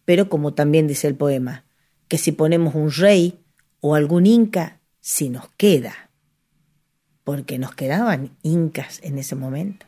Pero 0.05 0.29
como 0.29 0.53
también 0.53 0.89
dice 0.89 1.07
el 1.07 1.15
poema, 1.15 1.65
que 2.09 2.19
si 2.19 2.33
ponemos 2.33 2.75
un 2.75 2.91
rey 2.91 3.39
o 3.81 3.95
algún 3.95 4.27
inca, 4.27 4.81
si 5.01 5.29
nos 5.29 5.49
queda 5.57 6.11
porque 7.33 7.59
nos 7.59 7.75
quedaban 7.75 8.37
incas 8.43 9.01
en 9.03 9.17
ese 9.17 9.37
momento. 9.37 9.87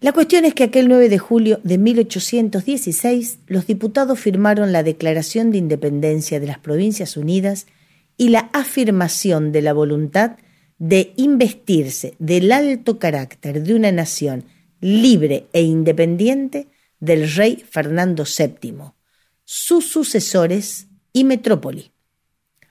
La 0.00 0.10
cuestión 0.10 0.44
es 0.44 0.54
que 0.54 0.64
aquel 0.64 0.88
9 0.88 1.08
de 1.08 1.18
julio 1.18 1.60
de 1.62 1.78
1816 1.78 3.38
los 3.46 3.68
diputados 3.68 4.18
firmaron 4.18 4.72
la 4.72 4.82
Declaración 4.82 5.52
de 5.52 5.58
Independencia 5.58 6.40
de 6.40 6.48
las 6.48 6.58
Provincias 6.58 7.16
Unidas 7.16 7.68
y 8.16 8.30
la 8.30 8.50
afirmación 8.52 9.52
de 9.52 9.62
la 9.62 9.72
voluntad 9.72 10.32
de 10.80 11.12
investirse 11.14 12.14
del 12.18 12.50
alto 12.50 12.98
carácter 12.98 13.62
de 13.62 13.76
una 13.76 13.92
nación 13.92 14.46
libre 14.80 15.46
e 15.52 15.62
independiente 15.62 16.66
del 16.98 17.32
rey 17.32 17.62
Fernando 17.70 18.24
VII, 18.24 18.78
sus 19.44 19.86
sucesores 19.86 20.88
y 21.12 21.22
metrópoli, 21.22 21.92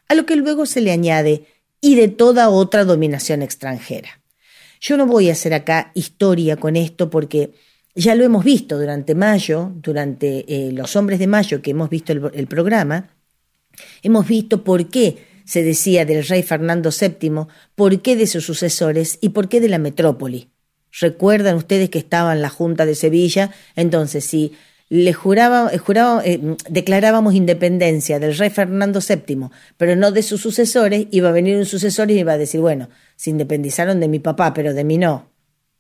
a 0.09 0.13
lo 0.13 0.25
que 0.25 0.35
luego 0.35 0.65
se 0.65 0.81
le 0.81 0.91
añade 0.91 1.54
y 1.85 1.93
de 1.93 2.07
toda 2.07 2.49
otra 2.49 2.83
dominación 2.83 3.43
extranjera. 3.43 4.19
Yo 4.81 4.97
no 4.97 5.05
voy 5.05 5.29
a 5.29 5.33
hacer 5.33 5.53
acá 5.53 5.91
historia 5.93 6.57
con 6.57 6.75
esto 6.75 7.11
porque 7.11 7.53
ya 7.93 8.15
lo 8.15 8.23
hemos 8.23 8.43
visto 8.43 8.79
durante 8.79 9.13
mayo, 9.13 9.71
durante 9.75 10.45
eh, 10.47 10.71
los 10.71 10.95
hombres 10.95 11.19
de 11.19 11.27
mayo 11.27 11.61
que 11.61 11.69
hemos 11.69 11.91
visto 11.91 12.11
el, 12.11 12.47
programa, 12.47 13.13
hemos 14.01 14.27
visto 14.27 14.63
por 14.63 14.89
qué 14.89 15.27
se 15.45 15.61
decía 15.61 16.05
del 16.05 16.25
rey 16.25 16.41
Fernando 16.41 16.89
VII, 16.89 17.45
por 17.75 18.01
qué 18.01 18.15
de 18.15 18.25
sus 18.25 18.43
sucesores 18.43 19.19
y 19.21 19.29
por 19.29 19.47
qué 19.47 19.61
de 19.61 19.69
la 19.69 19.77
metrópoli. 19.77 20.49
Recuerdan 20.99 21.55
ustedes 21.55 21.91
que 21.91 21.99
estaba 21.99 22.33
en 22.33 22.41
la 22.41 22.49
Junta 22.49 22.87
de 22.87 22.95
Sevilla, 22.95 23.51
entonces 23.75 24.25
si 24.25 24.53
le 24.89 25.13
juraba, 25.13 25.69
eh, 25.73 25.77
juraba, 25.77 26.21
eh, 26.25 26.39
declarábamos 26.69 27.33
independencia 27.33 28.19
del 28.19 28.37
rey 28.37 28.49
Fernando 28.49 28.99
VII, 28.99 29.49
pero 29.77 29.95
no 29.95 30.11
de 30.11 30.23
sus 30.23 30.41
sucesores, 30.41 31.07
iba 31.11 31.29
a 31.29 31.31
venir 31.31 31.57
un 31.57 31.65
sucesor 31.65 32.11
y 32.11 32.19
iba 32.19 32.33
a 32.33 32.37
decir, 32.37 32.61
bueno, 32.61 32.89
se 33.15 33.31
independizaron 33.31 33.99
de 33.99 34.07
mi 34.07 34.19
papá, 34.19 34.53
pero 34.53 34.73
de 34.73 34.83
mí 34.83 34.97
no. 34.97 35.29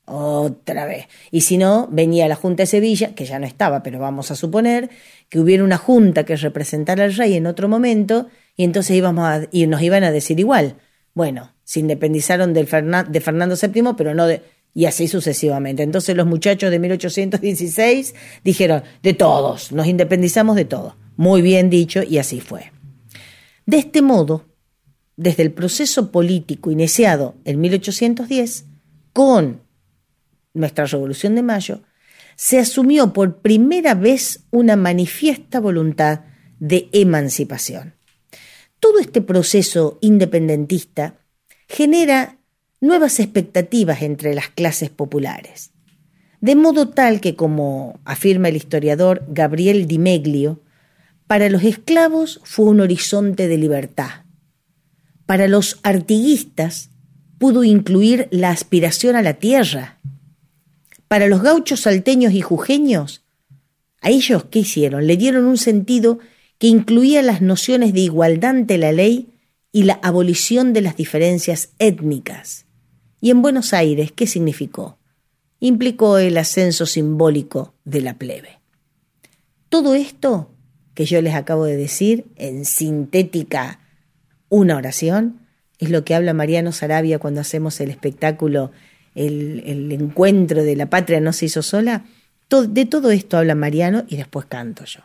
Otra 0.07 0.85
vez. 0.85 1.07
Y 1.31 1.41
si 1.41 1.57
no, 1.57 1.87
venía 1.91 2.27
la 2.27 2.35
Junta 2.35 2.63
de 2.63 2.67
Sevilla, 2.67 3.15
que 3.15 3.25
ya 3.25 3.39
no 3.39 3.47
estaba, 3.47 3.81
pero 3.81 3.97
vamos 3.97 4.29
a 4.29 4.35
suponer 4.35 4.91
que 5.29 5.39
hubiera 5.39 5.63
una 5.63 5.77
junta 5.77 6.25
que 6.25 6.35
representara 6.35 7.05
al 7.05 7.15
rey 7.15 7.33
en 7.33 7.47
otro 7.47 7.67
momento, 7.67 8.27
y 8.55 8.65
entonces 8.65 8.95
íbamos 8.95 9.25
a, 9.25 9.47
y 9.51 9.65
nos 9.65 9.81
iban 9.81 10.03
a 10.03 10.11
decir 10.11 10.39
igual. 10.39 10.75
Bueno, 11.15 11.53
se 11.63 11.79
independizaron 11.79 12.53
del 12.53 12.67
de 13.09 13.21
Fernando 13.21 13.55
VII, 13.55 13.95
pero 13.97 14.13
no 14.13 14.27
de, 14.27 14.43
y 14.75 14.85
así 14.85 15.07
sucesivamente. 15.07 15.81
Entonces 15.81 16.15
los 16.15 16.27
muchachos 16.27 16.69
de 16.69 16.77
1816 16.77 18.13
dijeron, 18.43 18.83
de 19.01 19.13
todos, 19.13 19.71
nos 19.71 19.87
independizamos 19.87 20.55
de 20.57 20.65
todo. 20.65 20.97
Muy 21.15 21.41
bien 21.41 21.69
dicho, 21.69 22.03
y 22.03 22.17
así 22.17 22.41
fue. 22.41 22.73
De 23.65 23.77
este 23.77 24.01
modo, 24.01 24.45
desde 25.15 25.43
el 25.43 25.53
proceso 25.53 26.11
político 26.11 26.69
iniciado 26.71 27.35
en 27.45 27.61
1810, 27.61 28.65
con 29.13 29.61
nuestra 30.53 30.85
Revolución 30.85 31.35
de 31.35 31.41
Mayo, 31.41 31.81
se 32.35 32.59
asumió 32.59 33.13
por 33.13 33.37
primera 33.37 33.93
vez 33.95 34.43
una 34.51 34.75
manifiesta 34.75 35.61
voluntad 35.61 36.25
de 36.59 36.89
emancipación. 36.91 37.95
Todo 38.81 38.99
este 38.99 39.21
proceso 39.21 39.99
independentista 40.01 41.15
genera 41.69 42.34
nuevas 42.81 43.19
expectativas 43.19 44.01
entre 44.01 44.35
las 44.35 44.49
clases 44.49 44.89
populares. 44.89 45.71
De 46.41 46.55
modo 46.55 46.89
tal 46.89 47.21
que, 47.21 47.35
como 47.35 47.99
afirma 48.05 48.49
el 48.49 48.55
historiador 48.55 49.25
Gabriel 49.27 49.87
Di 49.87 49.97
Meglio, 49.97 50.61
para 51.27 51.49
los 51.49 51.63
esclavos 51.63 52.39
fue 52.43 52.65
un 52.65 52.81
horizonte 52.81 53.47
de 53.47 53.57
libertad. 53.57 54.25
Para 55.25 55.47
los 55.47 55.79
artiguistas 55.81 56.91
pudo 57.39 57.63
incluir 57.63 58.27
la 58.31 58.51
aspiración 58.51 59.15
a 59.15 59.21
la 59.21 59.33
tierra. 59.33 59.99
Para 61.07 61.27
los 61.27 61.41
gauchos 61.41 61.81
salteños 61.81 62.33
y 62.33 62.41
jujeños, 62.41 63.25
a 64.01 64.09
ellos, 64.09 64.45
¿qué 64.51 64.59
hicieron? 64.59 65.07
Le 65.07 65.17
dieron 65.17 65.45
un 65.45 65.57
sentido 65.57 66.19
que 66.59 66.67
incluía 66.67 67.23
las 67.23 67.41
nociones 67.41 67.93
de 67.93 68.01
igualdad 68.01 68.51
ante 68.51 68.77
la 68.77 68.91
ley 68.91 69.34
y 69.75 69.83
la 69.83 69.99
abolición 70.03 70.71
de 70.71 70.79
las 70.79 70.95
diferencias 70.95 71.71
étnicas. 71.79 72.65
¿Y 73.19 73.29
en 73.29 73.41
Buenos 73.41 73.73
Aires 73.73 74.13
qué 74.13 74.25
significó? 74.25 74.97
Implicó 75.59 76.17
el 76.17 76.37
ascenso 76.37 76.85
simbólico 76.85 77.73
de 77.83 77.99
la 77.99 78.13
plebe. 78.13 78.61
Todo 79.67 79.93
esto 79.93 80.49
que 80.93 81.03
yo 81.03 81.21
les 81.21 81.35
acabo 81.35 81.65
de 81.65 81.75
decir 81.75 82.23
en 82.37 82.63
sintética 82.63 83.81
una 84.47 84.77
oración 84.77 85.41
es 85.77 85.89
lo 85.89 86.05
que 86.05 86.15
habla 86.15 86.33
Mariano 86.33 86.71
Sarabia 86.71 87.19
cuando 87.19 87.41
hacemos 87.41 87.77
el 87.81 87.89
espectáculo 87.89 88.71
el, 89.13 89.91
encuentro 89.91 90.63
de 90.63 90.77
la 90.77 90.89
patria 90.89 91.19
no 91.19 91.33
se 91.33 91.47
hizo 91.47 91.61
sola. 91.61 92.05
de 92.49 92.85
todo 92.85 93.11
esto 93.11 93.37
habla 93.37 93.55
Mariano 93.55 94.05
y 94.07 94.15
después 94.15 94.45
canto 94.45 94.85
yo. 94.85 95.01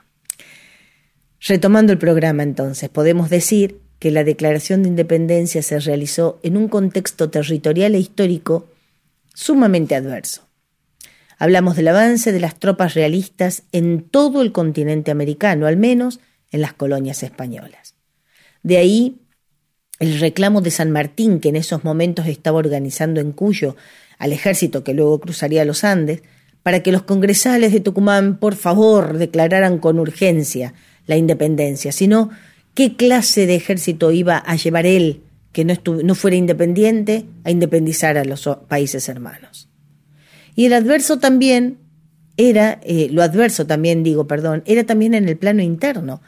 Retomando 1.40 1.90
el 1.90 1.98
programa 1.98 2.44
entonces, 2.44 2.88
podemos 2.88 3.30
decir 3.30 3.89
que 4.00 4.10
la 4.10 4.24
Declaración 4.24 4.82
de 4.82 4.88
Independencia 4.88 5.62
se 5.62 5.78
realizó 5.78 6.40
en 6.42 6.56
un 6.56 6.68
contexto 6.68 7.30
territorial 7.30 7.94
e 7.94 8.00
histórico 8.00 8.66
sumamente 9.34 9.94
adverso. 9.94 10.48
Hablamos 11.38 11.76
del 11.76 11.88
avance 11.88 12.32
de 12.32 12.40
las 12.40 12.58
tropas 12.58 12.94
realistas 12.94 13.62
en 13.72 14.02
todo 14.02 14.42
el 14.42 14.52
continente 14.52 15.10
americano, 15.10 15.66
al 15.66 15.76
menos 15.76 16.18
en 16.50 16.62
las 16.62 16.72
colonias 16.72 17.22
españolas. 17.22 17.94
De 18.62 18.78
ahí 18.78 19.20
el 20.00 20.18
reclamo 20.18 20.62
de 20.62 20.70
San 20.70 20.90
Martín, 20.90 21.38
que 21.38 21.50
en 21.50 21.56
esos 21.56 21.84
momentos 21.84 22.26
estaba 22.26 22.58
organizando 22.58 23.20
en 23.20 23.32
Cuyo 23.32 23.76
al 24.18 24.32
ejército 24.32 24.82
que 24.82 24.94
luego 24.94 25.20
cruzaría 25.20 25.64
los 25.66 25.84
Andes, 25.84 26.22
para 26.62 26.82
que 26.82 26.92
los 26.92 27.02
congresales 27.02 27.72
de 27.72 27.80
Tucumán, 27.80 28.38
por 28.38 28.54
favor, 28.54 29.18
declararan 29.18 29.78
con 29.78 29.98
urgencia 29.98 30.74
la 31.06 31.16
independencia, 31.16 31.92
sino 31.92 32.30
¿Qué 32.74 32.96
clase 32.96 33.46
de 33.46 33.56
ejército 33.56 34.12
iba 34.12 34.37
a 34.37 34.56
llevar 34.56 34.87
él, 34.87 35.22
que 35.52 35.64
no, 35.64 35.74
no 36.04 36.14
fuera 36.14 36.37
independiente, 36.37 37.26
a 37.44 37.50
independizar 37.50 38.16
a 38.16 38.24
los 38.24 38.48
países 38.68 39.09
hermanos? 39.09 39.68
Y 40.54 40.66
el 40.66 40.72
adverso 40.72 41.18
también 41.18 41.78
era, 42.37 42.80
eh, 42.85 43.09
lo 43.11 43.22
adverso 43.22 43.66
también 43.66 44.02
digo, 44.02 44.26
perdón, 44.26 44.62
era 44.66 44.85
también 44.85 45.14
en 45.14 45.28
el 45.28 45.37
plano 45.37 45.62
interno. 45.62 46.22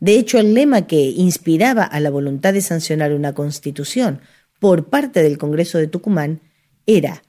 De 0.00 0.18
hecho, 0.18 0.38
el 0.38 0.54
lema 0.54 0.86
que 0.86 1.10
inspiraba 1.10 1.82
a 1.82 2.00
la 2.00 2.10
voluntad 2.10 2.52
de 2.52 2.60
sancionar 2.60 3.12
una 3.12 3.34
constitución 3.34 4.20
por 4.60 4.88
parte 4.88 5.22
del 5.22 5.38
Congreso 5.38 5.78
de 5.78 5.88
Tucumán 5.88 6.40
era, 6.86 7.22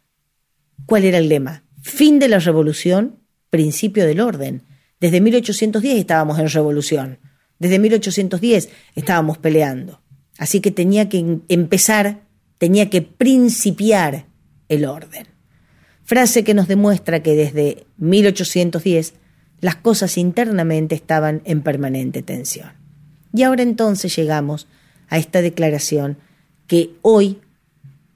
¿cuál 0.86 1.04
era 1.04 1.18
el 1.18 1.30
lema? 1.30 1.64
Fin 1.82 2.20
de 2.20 2.28
la 2.28 2.40
revolución, 2.40 3.20
principio 3.50 4.06
del 4.06 4.20
orden. 4.20 4.64
Desde 5.00 5.22
1810 5.22 5.98
estábamos 5.98 6.40
en 6.40 6.50
revolución. 6.50 7.20
Desde 7.60 7.78
1810 7.80 8.70
estábamos 8.96 9.38
peleando. 9.38 10.02
Así 10.38 10.62
que 10.62 10.72
tenía 10.72 11.10
que 11.10 11.40
empezar, 11.50 12.22
tenía 12.58 12.90
que 12.90 13.02
principiar 13.02 14.26
el 14.70 14.86
orden. 14.86 15.28
Frase 16.06 16.44
que 16.44 16.54
nos 16.54 16.68
demuestra 16.68 17.22
que 17.22 17.36
desde 17.36 17.86
1810 17.98 19.14
las 19.60 19.76
cosas 19.76 20.18
internamente 20.18 20.96
estaban 20.96 21.42
en 21.44 21.62
permanente 21.62 22.22
tensión. 22.22 22.72
Y 23.34 23.44
ahora 23.44 23.64
entonces 23.64 24.16
llegamos 24.16 24.68
a 25.10 25.18
esta 25.18 25.42
declaración 25.42 26.18
que 26.68 26.92
hoy 27.02 27.42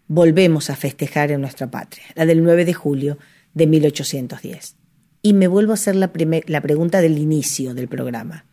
volvemos 0.07 0.69
a 0.69 0.75
festejar 0.75 1.31
en 1.31 1.41
nuestra 1.41 1.69
patria, 1.69 2.05
la 2.15 2.25
del 2.25 2.43
9 2.43 2.65
de 2.65 2.73
julio 2.73 3.17
de 3.53 3.67
1810. 3.67 4.75
Y 5.21 5.33
me 5.33 5.47
vuelvo 5.47 5.71
a 5.71 5.75
hacer 5.75 5.95
la, 5.95 6.11
la 6.47 6.61
pregunta 6.61 7.01
del 7.01 7.17
inicio 7.17 7.73
del 7.73 7.87
programa. 7.87 8.45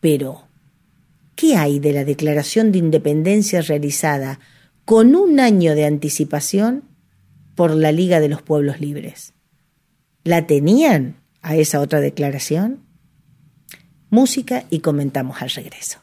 Pero, 0.00 0.48
¿qué 1.36 1.56
hay 1.56 1.78
de 1.78 1.92
la 1.92 2.04
declaración 2.04 2.72
de 2.72 2.78
independencia 2.78 3.60
realizada 3.60 4.40
con 4.84 5.14
un 5.14 5.40
año 5.40 5.74
de 5.74 5.84
anticipación 5.84 6.84
por 7.54 7.74
la 7.74 7.92
Liga 7.92 8.18
de 8.20 8.28
los 8.28 8.42
Pueblos 8.42 8.80
Libres? 8.80 9.34
¿La 10.24 10.46
tenían 10.46 11.16
a 11.42 11.56
esa 11.56 11.80
otra 11.80 12.00
declaración? 12.00 12.80
Música 14.10 14.64
y 14.70 14.80
comentamos 14.80 15.40
al 15.42 15.50
regreso. 15.50 15.98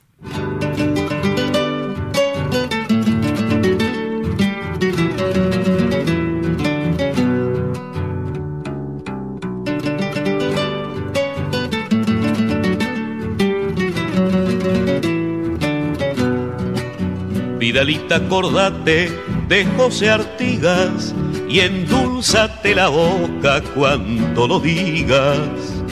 Vidalita, 17.68 18.16
acordate 18.16 19.12
de 19.50 19.66
José 19.76 20.10
Artigas 20.10 21.14
y 21.50 21.60
endulzate 21.60 22.74
la 22.74 22.88
boca 22.88 23.62
cuando 23.76 24.48
lo 24.48 24.62
digas. 24.62 25.84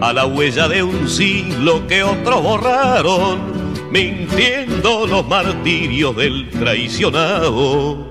A 0.00 0.12
la 0.12 0.26
huella 0.26 0.68
de 0.68 0.84
un 0.84 1.08
siglo 1.08 1.84
que 1.88 2.04
otros 2.04 2.40
borraron, 2.44 3.40
mintiendo 3.90 5.08
los 5.08 5.26
martirios 5.26 6.14
del 6.14 6.48
traicionado. 6.50 8.06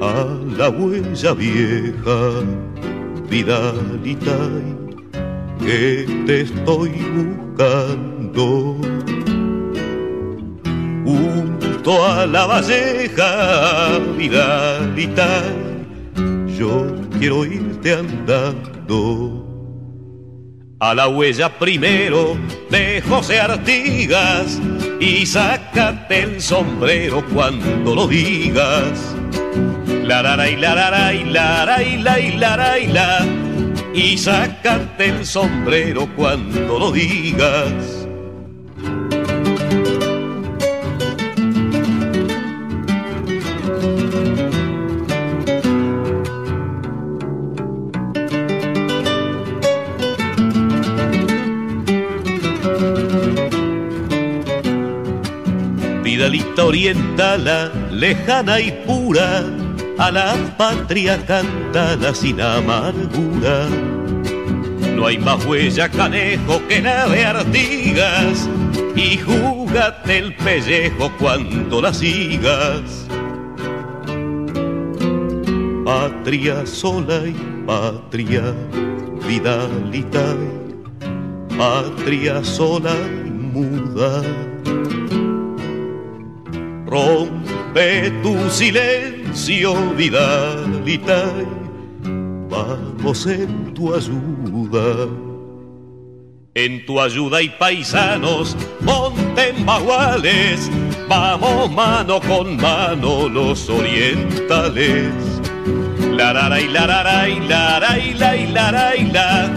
A 0.00 0.24
la 0.56 0.68
huella 0.70 1.32
vieja, 1.34 2.30
Vidalita, 3.28 4.38
que 5.58 6.06
te 6.26 6.42
estoy 6.42 6.90
buscando 6.90 8.76
junto 11.06 12.04
a 12.04 12.26
la 12.26 12.46
valleja, 12.46 13.98
Vidalita, 14.16 15.42
yo 16.58 16.86
quiero 17.18 17.44
irte 17.44 17.94
andando. 17.94 19.44
A 20.80 20.94
la 20.94 21.08
huella 21.08 21.58
primero 21.58 22.36
de 22.70 23.02
José 23.08 23.40
Artigas 23.40 24.60
y 25.00 25.24
sácate 25.24 26.22
el 26.24 26.42
sombrero 26.42 27.24
cuando 27.32 27.94
lo 27.94 28.06
digas. 28.06 29.14
La 30.02 30.22
la 30.22 30.36
la 30.36 30.50
y 30.50 30.56
la 30.56 30.74
la 30.74 31.14
y 31.14 31.24
la 31.24 32.20
y 32.20 32.36
la 32.36 32.78
y 32.78 32.86
la 32.88 33.26
y 33.94 34.18
sácate 34.18 35.06
el 35.06 35.24
sombrero 35.24 36.08
cuando 36.14 36.78
lo 36.78 36.92
digas. 36.92 37.95
Vidalita 56.26 56.64
orientala, 56.64 57.70
lejana 57.92 58.60
y 58.60 58.72
pura, 58.84 59.44
a 59.96 60.10
la 60.10 60.34
patria 60.58 61.24
cantala 61.24 62.12
sin 62.12 62.40
amargura. 62.40 63.68
No 64.96 65.06
hay 65.06 65.18
más 65.18 65.44
huella 65.46 65.88
canejo 65.88 66.60
que 66.66 66.82
la 66.82 67.06
de 67.06 67.24
Artigas, 67.24 68.48
y 68.96 69.18
júgate 69.18 70.18
el 70.18 70.34
pellejo 70.34 71.12
cuando 71.20 71.80
la 71.80 71.94
sigas. 71.94 73.06
Patria 75.84 76.66
sola 76.66 77.20
y 77.24 77.36
patria, 77.64 78.52
Vidalita, 79.28 80.34
patria 81.56 82.42
sola 82.42 82.96
y 83.24 83.30
muda 83.30 84.22
Rompe 86.86 88.12
tu 88.22 88.48
silencio, 88.48 89.74
Vidalita, 89.96 91.24
vamos 92.48 93.26
en 93.26 93.74
tu 93.74 93.92
ayuda. 93.92 95.08
En 96.54 96.86
tu 96.86 97.00
ayuda 97.00 97.42
y 97.42 97.48
paisanos, 97.50 98.56
monten 98.80 99.66
baguales, 99.66 100.70
vamos 101.08 101.70
mano 101.72 102.20
con 102.20 102.56
mano 102.56 103.28
los 103.28 103.68
orientales. 103.68 105.10
La 106.16 106.32
la 106.32 106.60
y 106.60 106.68
la 106.68 106.86
la 106.86 107.28
y 107.28 107.40
la 107.40 107.80
la 107.80 107.98
y 107.98 108.14
la 108.14 108.36
y 108.36 108.46
la 108.46 108.96
y 108.96 109.10
la, 109.10 109.50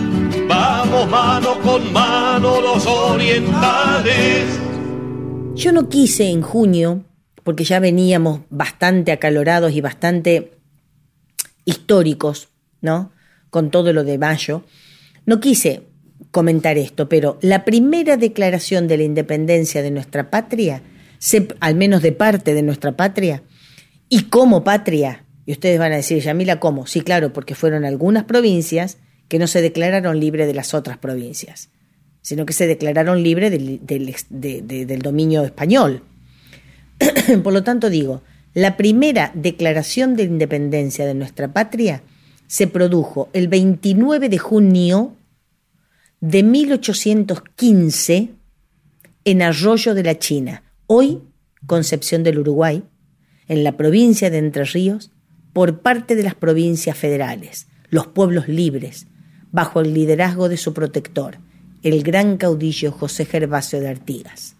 vamos 0.47 1.07
mano 1.07 1.59
con 1.59 1.93
mano 1.93 2.59
los 2.59 2.85
orientales. 2.87 4.59
Yo 5.53 5.71
no 5.71 5.87
quise 5.87 6.29
en 6.29 6.41
junio 6.41 7.03
porque 7.49 7.63
ya 7.63 7.79
veníamos 7.79 8.41
bastante 8.51 9.11
acalorados 9.11 9.73
y 9.73 9.81
bastante 9.81 10.51
históricos, 11.65 12.49
¿no? 12.79 13.11
Con 13.49 13.71
todo 13.71 13.91
lo 13.91 14.03
de 14.03 14.19
mayo. 14.19 14.65
No 15.25 15.39
quise 15.39 15.87
comentar 16.29 16.77
esto, 16.77 17.09
pero 17.09 17.39
la 17.41 17.65
primera 17.65 18.17
declaración 18.17 18.87
de 18.87 18.97
la 18.97 19.03
independencia 19.03 19.81
de 19.81 19.89
nuestra 19.89 20.29
patria, 20.29 20.83
al 21.59 21.73
menos 21.73 22.03
de 22.03 22.11
parte 22.11 22.53
de 22.53 22.61
nuestra 22.61 22.91
patria, 22.91 23.41
y 24.09 24.25
como 24.25 24.63
patria, 24.63 25.25
y 25.47 25.53
ustedes 25.53 25.79
van 25.79 25.93
a 25.93 25.95
decir, 25.95 26.21
Yamila, 26.21 26.59
¿cómo? 26.59 26.85
Sí, 26.85 27.01
claro, 27.01 27.33
porque 27.33 27.55
fueron 27.55 27.83
algunas 27.83 28.25
provincias 28.25 28.99
que 29.27 29.39
no 29.39 29.47
se 29.47 29.63
declararon 29.63 30.19
libres 30.19 30.45
de 30.45 30.53
las 30.53 30.75
otras 30.75 30.99
provincias, 30.99 31.71
sino 32.21 32.45
que 32.45 32.53
se 32.53 32.67
declararon 32.67 33.23
libres 33.23 33.49
del 33.49 35.01
dominio 35.01 35.43
español. 35.45 36.03
Por 37.43 37.53
lo 37.53 37.63
tanto 37.63 37.89
digo, 37.89 38.21
la 38.53 38.77
primera 38.77 39.31
declaración 39.33 40.15
de 40.15 40.23
independencia 40.23 41.05
de 41.05 41.13
nuestra 41.13 41.53
patria 41.53 42.01
se 42.47 42.67
produjo 42.67 43.29
el 43.33 43.47
29 43.47 44.29
de 44.29 44.37
junio 44.37 45.15
de 46.19 46.43
1815 46.43 48.31
en 49.25 49.41
Arroyo 49.41 49.93
de 49.93 50.03
la 50.03 50.17
China, 50.17 50.63
hoy 50.87 51.21
Concepción 51.67 52.23
del 52.23 52.39
Uruguay, 52.39 52.83
en 53.47 53.63
la 53.63 53.77
provincia 53.77 54.29
de 54.29 54.39
Entre 54.39 54.63
Ríos, 54.63 55.11
por 55.53 55.81
parte 55.81 56.15
de 56.15 56.23
las 56.23 56.35
provincias 56.35 56.97
federales, 56.97 57.67
los 57.89 58.07
pueblos 58.07 58.47
libres, 58.47 59.07
bajo 59.51 59.81
el 59.81 59.93
liderazgo 59.93 60.49
de 60.49 60.57
su 60.57 60.73
protector, 60.73 61.37
el 61.83 62.01
gran 62.03 62.37
caudillo 62.37 62.91
José 62.91 63.25
Gervasio 63.25 63.79
de 63.79 63.89
Artigas 63.89 64.55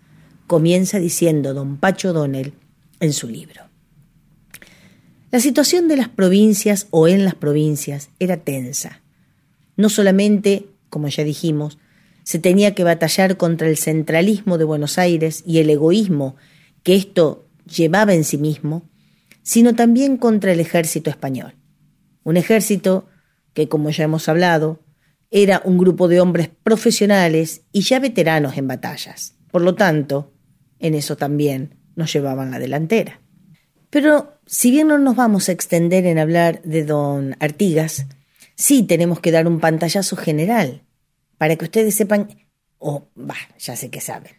comienza 0.49 0.97
diciendo 0.97 1.53
don 1.53 1.77
Pacho 1.77 2.11
Donel 2.11 2.53
en 2.99 3.13
su 3.13 3.29
libro. 3.29 3.61
La 5.29 5.39
situación 5.39 5.87
de 5.87 5.95
las 5.95 6.09
provincias 6.09 6.87
o 6.89 7.07
en 7.07 7.23
las 7.23 7.35
provincias 7.35 8.09
era 8.17 8.37
tensa. 8.37 9.03
No 9.77 9.89
solamente, 9.89 10.65
como 10.89 11.07
ya 11.07 11.23
dijimos, 11.23 11.77
se 12.23 12.39
tenía 12.39 12.73
que 12.73 12.83
batallar 12.83 13.37
contra 13.37 13.69
el 13.69 13.77
centralismo 13.77 14.57
de 14.57 14.63
Buenos 14.63 14.97
Aires 14.97 15.43
y 15.45 15.59
el 15.59 15.69
egoísmo 15.69 16.35
que 16.81 16.95
esto 16.95 17.45
llevaba 17.65 18.15
en 18.15 18.23
sí 18.23 18.39
mismo, 18.39 18.89
sino 19.43 19.75
también 19.75 20.17
contra 20.17 20.51
el 20.51 20.59
ejército 20.59 21.11
español. 21.11 21.53
Un 22.23 22.37
ejército 22.37 23.05
que, 23.53 23.69
como 23.69 23.91
ya 23.91 24.05
hemos 24.05 24.27
hablado, 24.27 24.79
era 25.29 25.61
un 25.63 25.77
grupo 25.77 26.07
de 26.07 26.21
hombres 26.21 26.49
profesionales 26.63 27.61
y 27.71 27.81
ya 27.81 27.99
veteranos 27.99 28.57
en 28.57 28.67
batallas. 28.67 29.35
Por 29.51 29.61
lo 29.61 29.75
tanto, 29.75 30.33
en 30.79 30.95
eso 30.95 31.17
también 31.17 31.75
nos 31.95 32.11
llevaban 32.13 32.51
la 32.51 32.59
delantera. 32.59 33.21
Pero 33.89 34.39
si 34.45 34.71
bien 34.71 34.87
no 34.87 34.97
nos 34.97 35.15
vamos 35.15 35.49
a 35.49 35.51
extender 35.51 36.05
en 36.05 36.19
hablar 36.19 36.61
de 36.63 36.83
don 36.85 37.35
Artigas, 37.39 38.05
sí 38.55 38.83
tenemos 38.83 39.19
que 39.19 39.31
dar 39.31 39.47
un 39.47 39.59
pantallazo 39.59 40.15
general 40.15 40.83
para 41.37 41.55
que 41.55 41.65
ustedes 41.65 41.95
sepan, 41.95 42.27
o 42.77 43.09
bah, 43.15 43.35
ya 43.57 43.75
sé 43.75 43.89
que 43.89 44.01
saben, 44.01 44.33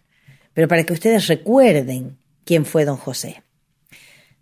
pero 0.54 0.68
para 0.68 0.84
que 0.84 0.92
ustedes 0.92 1.26
recuerden 1.26 2.18
quién 2.44 2.64
fue 2.64 2.84
don 2.84 2.96
José. 2.96 3.42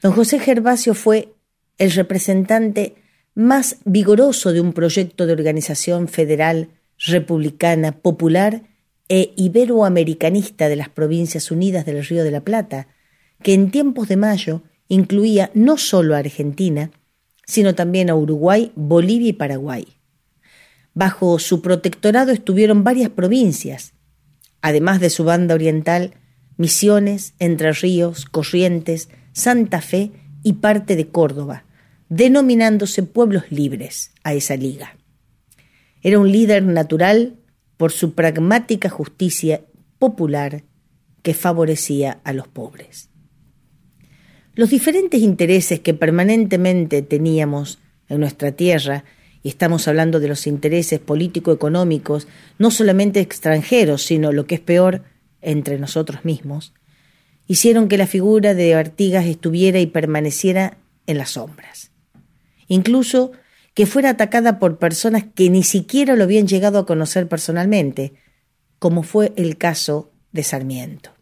Don 0.03 0.13
José 0.13 0.39
Gervasio 0.39 0.95
fue 0.95 1.35
el 1.79 1.93
representante 1.93 2.97
más 3.35 3.77
vigoroso 3.85 4.53
de 4.53 4.61
un 4.61 4.73
proyecto 4.73 5.27
de 5.27 5.33
organización 5.33 6.09
federal, 6.09 6.71
republicana, 6.99 7.93
popular 7.93 8.63
e 9.09 9.33
iberoamericanista 9.37 10.69
de 10.69 10.77
las 10.77 10.89
Provincias 10.89 11.51
Unidas 11.51 11.87
del 11.87 12.05
Río 12.05 12.25
de 12.25 12.31
la 12.31 12.43
Plata, 12.43 12.89
que 13.43 13.55
en 13.55 13.71
tiempos 13.71 14.09
de 14.09 14.17
mayo 14.17 14.63
incluía 14.89 15.51
no 15.55 15.79
solo 15.79 16.15
a 16.15 16.19
Argentina, 16.19 16.91
sino 17.47 17.75
también 17.75 18.11
a 18.11 18.15
Uruguay, 18.15 18.73
Bolivia 18.75 19.29
y 19.29 19.33
Paraguay. 19.33 19.87
Bajo 20.95 21.39
su 21.39 21.63
protectorado 21.63 22.33
estuvieron 22.33 22.85
varias 22.85 23.11
provincias, 23.11 23.95
además 24.61 25.01
de 25.01 25.11
su 25.11 25.25
banda 25.25 25.55
oriental, 25.55 26.15
Misiones, 26.57 27.35
Entre 27.39 27.73
Ríos, 27.73 28.25
Corrientes, 28.27 29.09
Santa 29.33 29.81
Fe 29.81 30.11
y 30.43 30.55
parte 30.55 30.97
de 30.97 31.09
Córdoba, 31.09 31.65
denominándose 32.09 33.03
pueblos 33.05 33.45
libres 33.51 34.13
a 34.25 34.35
esa 34.35 34.57
liga. 34.57 34.99
Era 36.03 36.19
un 36.19 36.31
líder 36.31 36.65
natural 36.65 37.38
por 37.79 37.93
su 37.93 38.13
pragmática 38.13 38.91
justicia 38.91 39.63
popular 39.99 40.65
que 41.23 41.33
favorecía 41.33 42.21
a 42.25 42.35
los 42.35 42.47
pobres. 42.47 43.09
Los 44.55 44.71
diferentes 44.71 45.23
intereses 45.23 45.81
que 45.81 45.95
permanentemente 45.95 47.01
teníamos 47.01 47.79
en 48.09 48.21
nuestra 48.21 48.53
tierra, 48.53 49.05
y 49.43 49.49
estamos 49.49 49.87
hablando 49.87 50.19
de 50.19 50.29
los 50.29 50.47
intereses 50.47 50.99
político-económicos, 50.99 52.27
no 52.59 52.71
solamente 52.71 53.21
extranjeros, 53.21 54.03
sino 54.03 54.33
lo 54.33 54.47
que 54.47 54.57
es 54.57 54.61
peor, 54.61 55.05
entre 55.41 55.79
nosotros 55.79 56.25
mismos, 56.25 56.75
hicieron 57.47 57.89
que 57.89 57.99
la 57.99 58.09
figura 58.09 58.55
de 58.55 58.75
Artigas 58.75 59.27
estuviera 59.27 59.79
y 59.79 59.87
permaneciera 59.87 60.79
en 61.07 61.19
las 61.19 61.31
sombras. 61.31 61.93
Incluso 62.67 63.33
que 63.79 63.87
fuera 63.87 64.11
atacada 64.11 64.59
por 64.59 64.79
personas 64.79 65.25
que 65.35 65.49
ni 65.49 65.63
siquiera 65.63 66.17
lo 66.17 66.25
habían 66.25 66.49
llegado 66.49 66.79
a 66.79 66.85
conocer 66.85 67.29
personalmente, 67.29 68.13
como 68.79 69.03
fue 69.03 69.33
el 69.37 69.57
caso 69.57 70.11
de 70.33 70.43
Sarmiento 70.43 71.19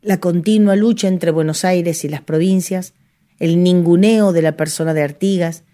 la 0.00 0.20
continua 0.20 0.76
lucha 0.76 1.08
entre 1.08 1.30
Buenos 1.30 1.64
Aires 1.64 2.04
y 2.04 2.08
las 2.08 2.22
provincias, 2.22 2.94
el 3.38 3.62
ninguneo 3.62 4.32
de 4.32 4.42
la 4.42 4.56
persona 4.56 4.94
de 4.94 5.02
Artigas, 5.02 5.64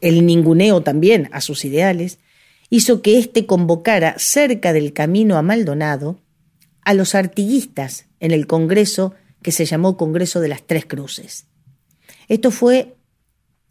el 0.00 0.24
ninguneo 0.24 0.82
también 0.82 1.28
a 1.32 1.40
sus 1.40 1.64
ideales, 1.64 2.18
hizo 2.70 3.02
que 3.02 3.18
éste 3.18 3.46
convocara 3.46 4.14
cerca 4.18 4.72
del 4.72 4.92
camino 4.92 5.36
a 5.36 5.42
Maldonado 5.42 6.20
a 6.82 6.94
los 6.94 7.14
artiguistas 7.14 8.06
en 8.20 8.32
el 8.32 8.46
Congreso 8.46 9.14
que 9.42 9.52
se 9.52 9.66
llamó 9.66 9.96
Congreso 9.96 10.40
de 10.40 10.48
las 10.48 10.66
Tres 10.66 10.86
Cruces. 10.86 11.46
Esto 12.28 12.50
fue 12.50 12.96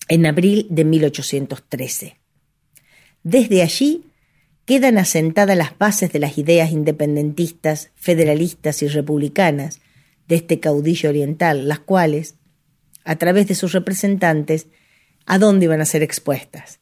en 0.07 0.25
abril 0.25 0.67
de 0.69 0.85
1813. 0.85 2.17
Desde 3.23 3.61
allí 3.61 4.05
quedan 4.65 4.97
asentadas 4.97 5.57
las 5.57 5.77
bases 5.77 6.11
de 6.11 6.19
las 6.19 6.37
ideas 6.37 6.71
independentistas, 6.71 7.91
federalistas 7.95 8.81
y 8.83 8.87
republicanas 8.87 9.79
de 10.27 10.35
este 10.35 10.59
caudillo 10.59 11.09
oriental, 11.09 11.67
las 11.67 11.79
cuales, 11.79 12.35
a 13.03 13.15
través 13.15 13.47
de 13.47 13.55
sus 13.55 13.71
representantes, 13.71 14.67
¿a 15.25 15.39
dónde 15.39 15.65
iban 15.65 15.81
a 15.81 15.85
ser 15.85 16.03
expuestas? 16.03 16.79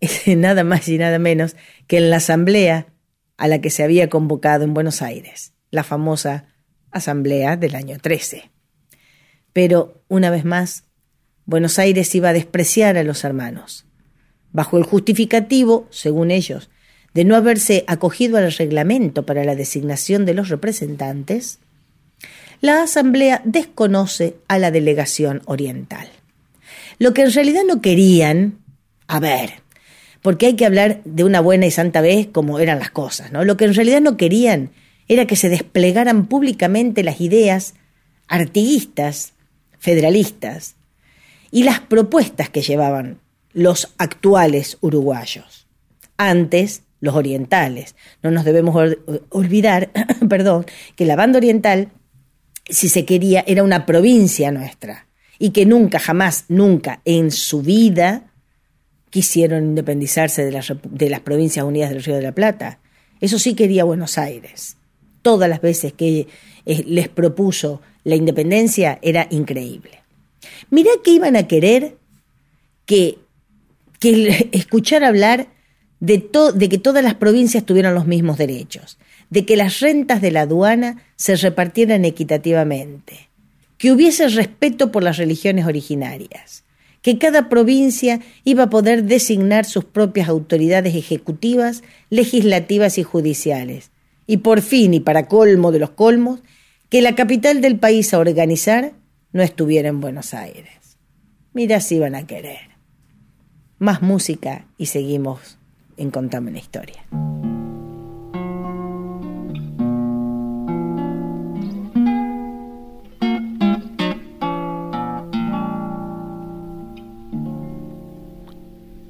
nada 0.26 0.64
más 0.64 0.88
y 0.88 0.98
nada 0.98 1.18
menos 1.18 1.56
que 1.86 1.98
en 1.98 2.10
la 2.10 2.16
asamblea 2.16 2.88
a 3.36 3.48
la 3.48 3.60
que 3.60 3.70
se 3.70 3.82
había 3.82 4.08
convocado 4.08 4.64
en 4.64 4.74
Buenos 4.74 5.02
Aires, 5.02 5.52
la 5.70 5.84
famosa 5.84 6.46
asamblea 6.90 7.56
del 7.56 7.74
año 7.74 7.98
13. 8.00 8.50
Pero, 9.52 10.02
una 10.08 10.30
vez 10.30 10.44
más, 10.44 10.84
Buenos 11.44 11.78
Aires 11.78 12.14
iba 12.14 12.28
a 12.28 12.32
despreciar 12.32 12.96
a 12.96 13.02
los 13.02 13.24
hermanos, 13.24 13.84
bajo 14.52 14.78
el 14.78 14.84
justificativo, 14.84 15.86
según 15.90 16.30
ellos, 16.30 16.70
de 17.14 17.24
no 17.24 17.36
haberse 17.36 17.84
acogido 17.88 18.38
al 18.38 18.52
reglamento 18.52 19.26
para 19.26 19.44
la 19.44 19.54
designación 19.54 20.24
de 20.24 20.34
los 20.34 20.48
representantes, 20.48 21.58
la 22.60 22.82
Asamblea 22.82 23.42
desconoce 23.44 24.36
a 24.46 24.58
la 24.58 24.70
delegación 24.70 25.42
oriental. 25.46 26.08
Lo 26.98 27.12
que 27.12 27.22
en 27.22 27.32
realidad 27.32 27.62
no 27.66 27.80
querían, 27.80 28.58
a 29.08 29.18
ver, 29.18 29.62
porque 30.22 30.46
hay 30.46 30.54
que 30.54 30.64
hablar 30.64 31.00
de 31.04 31.24
una 31.24 31.40
buena 31.40 31.66
y 31.66 31.72
santa 31.72 32.00
vez 32.00 32.28
como 32.30 32.60
eran 32.60 32.78
las 32.78 32.90
cosas, 32.90 33.32
¿no? 33.32 33.44
Lo 33.44 33.56
que 33.56 33.64
en 33.64 33.74
realidad 33.74 34.00
no 34.00 34.16
querían 34.16 34.70
era 35.08 35.26
que 35.26 35.34
se 35.34 35.48
desplegaran 35.48 36.26
públicamente 36.26 37.02
las 37.02 37.20
ideas 37.20 37.74
artiguistas, 38.28 39.32
federalistas, 39.80 40.76
y 41.52 41.62
las 41.62 41.78
propuestas 41.78 42.50
que 42.50 42.62
llevaban 42.62 43.20
los 43.52 43.94
actuales 43.98 44.78
uruguayos. 44.80 45.68
Antes 46.16 46.82
los 47.02 47.16
orientales. 47.16 47.96
No 48.22 48.30
nos 48.30 48.44
debemos 48.44 48.96
olvidar, 49.28 49.90
perdón, 50.28 50.64
que 50.96 51.04
la 51.04 51.16
banda 51.16 51.36
oriental, 51.36 51.90
si 52.64 52.88
se 52.88 53.04
quería, 53.04 53.44
era 53.46 53.64
una 53.64 53.84
provincia 53.84 54.50
nuestra 54.50 55.08
y 55.38 55.50
que 55.50 55.66
nunca, 55.66 55.98
jamás, 55.98 56.44
nunca 56.48 57.02
en 57.04 57.32
su 57.32 57.60
vida 57.60 58.30
quisieron 59.10 59.64
independizarse 59.64 60.44
de 60.44 60.52
las, 60.52 60.72
de 60.84 61.10
las 61.10 61.20
provincias 61.20 61.66
unidas 61.66 61.90
del 61.90 62.04
Río 62.04 62.14
de 62.14 62.22
la 62.22 62.32
Plata. 62.32 62.78
Eso 63.20 63.38
sí 63.40 63.54
quería 63.54 63.82
Buenos 63.82 64.16
Aires. 64.16 64.76
Todas 65.22 65.50
las 65.50 65.60
veces 65.60 65.92
que 65.92 66.28
eh, 66.64 66.84
les 66.86 67.08
propuso 67.08 67.82
la 68.04 68.14
independencia 68.14 69.00
era 69.02 69.26
increíble. 69.30 70.01
Mirá 70.70 70.90
que 71.02 71.12
iban 71.12 71.36
a 71.36 71.46
querer 71.46 71.96
que, 72.86 73.18
que 73.98 74.48
escuchar 74.52 75.04
hablar 75.04 75.48
de, 76.00 76.28
de 76.54 76.68
que 76.68 76.78
todas 76.78 77.04
las 77.04 77.14
provincias 77.14 77.64
tuvieran 77.64 77.94
los 77.94 78.06
mismos 78.06 78.38
derechos, 78.38 78.98
de 79.30 79.46
que 79.46 79.56
las 79.56 79.80
rentas 79.80 80.20
de 80.20 80.32
la 80.32 80.42
aduana 80.42 81.02
se 81.16 81.36
repartieran 81.36 82.04
equitativamente, 82.04 83.28
que 83.78 83.92
hubiese 83.92 84.28
respeto 84.28 84.90
por 84.90 85.02
las 85.02 85.16
religiones 85.16 85.66
originarias, 85.66 86.64
que 87.02 87.18
cada 87.18 87.48
provincia 87.48 88.20
iba 88.44 88.64
a 88.64 88.70
poder 88.70 89.04
designar 89.04 89.64
sus 89.64 89.84
propias 89.84 90.28
autoridades 90.28 90.94
ejecutivas, 90.94 91.82
legislativas 92.10 92.98
y 92.98 93.02
judiciales, 93.02 93.90
y 94.26 94.38
por 94.38 94.60
fin, 94.60 94.94
y 94.94 95.00
para 95.00 95.26
colmo 95.26 95.72
de 95.72 95.80
los 95.80 95.90
colmos, 95.90 96.40
que 96.88 97.02
la 97.02 97.14
capital 97.14 97.60
del 97.60 97.78
país 97.78 98.12
a 98.12 98.18
organizar 98.18 98.92
no 99.32 99.42
estuviera 99.42 99.88
en 99.88 100.00
Buenos 100.00 100.34
Aires. 100.34 100.98
Mira 101.54 101.80
si 101.80 101.96
iban 101.96 102.14
a 102.14 102.26
querer. 102.26 102.70
Más 103.78 104.02
música 104.02 104.66
y 104.78 104.86
seguimos 104.86 105.58
en 105.96 106.10
Contame 106.10 106.50
una 106.50 106.58
historia. 106.58 107.04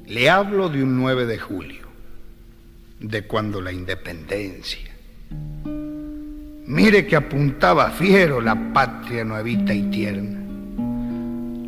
Le 0.07 0.31
hablo 0.31 0.69
de 0.69 0.83
un 0.83 0.99
9 0.99 1.27
de 1.27 1.39
julio, 1.39 1.89
de 3.01 3.27
cuando 3.27 3.61
la 3.61 3.73
independencia. 3.73 4.92
Mire 6.67 7.07
que 7.07 7.17
apuntaba 7.17 7.91
fiero 7.91 8.41
la 8.41 8.55
patria 8.73 9.25
nuevita 9.25 9.75
y 9.75 9.83
tierna. 9.91 10.41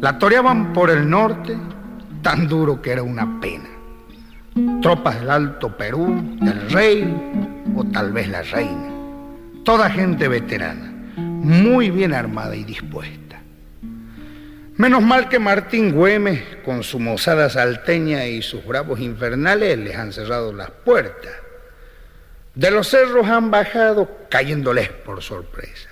La 0.00 0.18
toreaban 0.18 0.72
por 0.72 0.90
el 0.90 1.08
norte, 1.08 1.56
tan 2.22 2.48
duro 2.48 2.80
que 2.80 2.92
era 2.92 3.02
una 3.02 3.40
pena 3.40 3.74
tropas 4.82 5.18
del 5.18 5.30
Alto 5.30 5.76
Perú, 5.76 6.36
del 6.40 6.70
rey 6.70 7.62
o 7.74 7.84
tal 7.84 8.12
vez 8.12 8.28
la 8.28 8.42
reina. 8.42 8.90
Toda 9.64 9.90
gente 9.90 10.28
veterana, 10.28 10.92
muy 11.16 11.90
bien 11.90 12.12
armada 12.12 12.54
y 12.54 12.64
dispuesta. 12.64 13.40
Menos 14.76 15.02
mal 15.02 15.28
que 15.28 15.38
Martín 15.38 15.92
Güemes, 15.92 16.42
con 16.64 16.82
su 16.82 16.98
mozada 16.98 17.48
salteña 17.48 18.26
y 18.26 18.42
sus 18.42 18.64
bravos 18.64 19.00
infernales, 19.00 19.78
les 19.78 19.96
han 19.96 20.12
cerrado 20.12 20.52
las 20.52 20.70
puertas. 20.70 21.32
De 22.54 22.70
los 22.70 22.86
cerros 22.86 23.26
han 23.26 23.50
bajado 23.50 24.08
cayéndoles 24.30 24.88
por 24.88 25.20
sorpresa, 25.20 25.90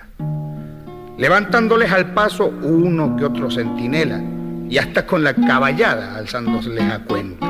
levantándoles 1.18 1.90
al 1.90 2.14
paso 2.14 2.46
uno 2.46 3.16
que 3.16 3.24
otro 3.24 3.50
centinela 3.50 4.22
y 4.68 4.78
hasta 4.78 5.04
con 5.04 5.24
la 5.24 5.34
caballada 5.34 6.16
alzándoles 6.16 6.84
a 6.84 7.00
cuenta. 7.00 7.44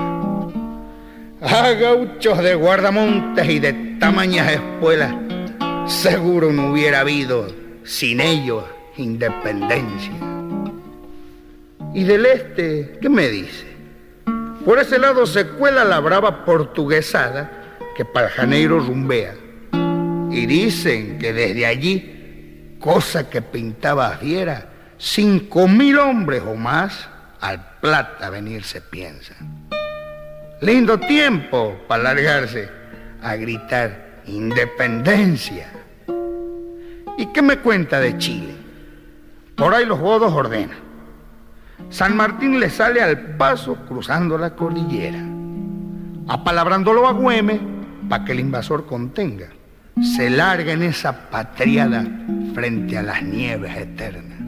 a 1.43 1.73
gauchos 1.73 2.39
de 2.39 2.55
guardamontes 2.55 3.47
y 3.51 3.59
de 3.59 3.75
tamañas 4.01 4.51
espuelas, 4.51 5.15
seguro 5.87 6.51
no 6.51 6.73
hubiera 6.73 7.01
habido 7.01 7.47
sin 7.85 8.19
ellos 8.19 8.65
independencia. 8.97 10.13
¿Y 11.93 12.05
del 12.05 12.25
este 12.25 12.99
qué 12.99 13.11
me 13.11 13.29
dice? 13.29 13.67
Por 14.65 14.79
ese 14.79 14.99
lado 14.99 15.27
se 15.27 15.49
cuela 15.49 15.85
la 15.85 16.01
brava 16.01 16.47
portuguesada 16.47 17.62
que 17.95 18.05
para 18.05 18.29
Janeiro 18.29 18.81
rumbea. 18.81 19.35
Y 20.31 20.47
dicen 20.47 21.19
que 21.19 21.33
desde 21.33 21.67
allí, 21.67 22.77
cosa 22.81 23.29
que 23.29 23.43
pintaba 23.43 24.11
fiera, 24.17 24.69
cinco 24.99 25.69
mil 25.69 25.99
hombres 25.99 26.43
o 26.47 26.55
más 26.55 27.09
al 27.41 27.79
plata 27.81 28.31
venirse 28.31 28.81
piensan. 28.81 29.69
Lindo 30.61 30.99
tiempo 30.99 31.77
para 31.89 32.05
largarse 32.05 32.69
a 33.21 33.35
gritar 33.37 34.23
independencia. 34.27 35.69
¿Y 37.19 37.27
qué 37.27 37.43
me 37.43 37.59
cuenta 37.59 38.01
de 38.01 38.17
Chile? 38.17 38.55
Por 39.57 39.75
ahí 39.75 39.85
los 39.85 39.99
godos 39.99 40.33
ordenan. 40.33 40.79
San 41.91 42.17
Martín 42.17 42.59
le 42.59 42.71
sale 42.71 43.03
al 43.03 43.37
paso 43.37 43.77
cruzando 43.87 44.39
la 44.39 44.55
cordillera, 44.55 45.23
apalabrándolo 46.29 47.07
a 47.07 47.13
Güeme 47.13 47.72
para 48.09 48.25
que 48.25 48.33
el 48.33 48.41
invasor 48.41 48.87
contenga. 48.87 49.49
Se 50.17 50.31
larga 50.31 50.73
en 50.73 50.83
esa 50.83 51.31
patriada 51.31 52.05
frente 52.55 52.97
a 52.97 53.03
las 53.03 53.23
nieves 53.23 53.77
eternas. 53.77 54.39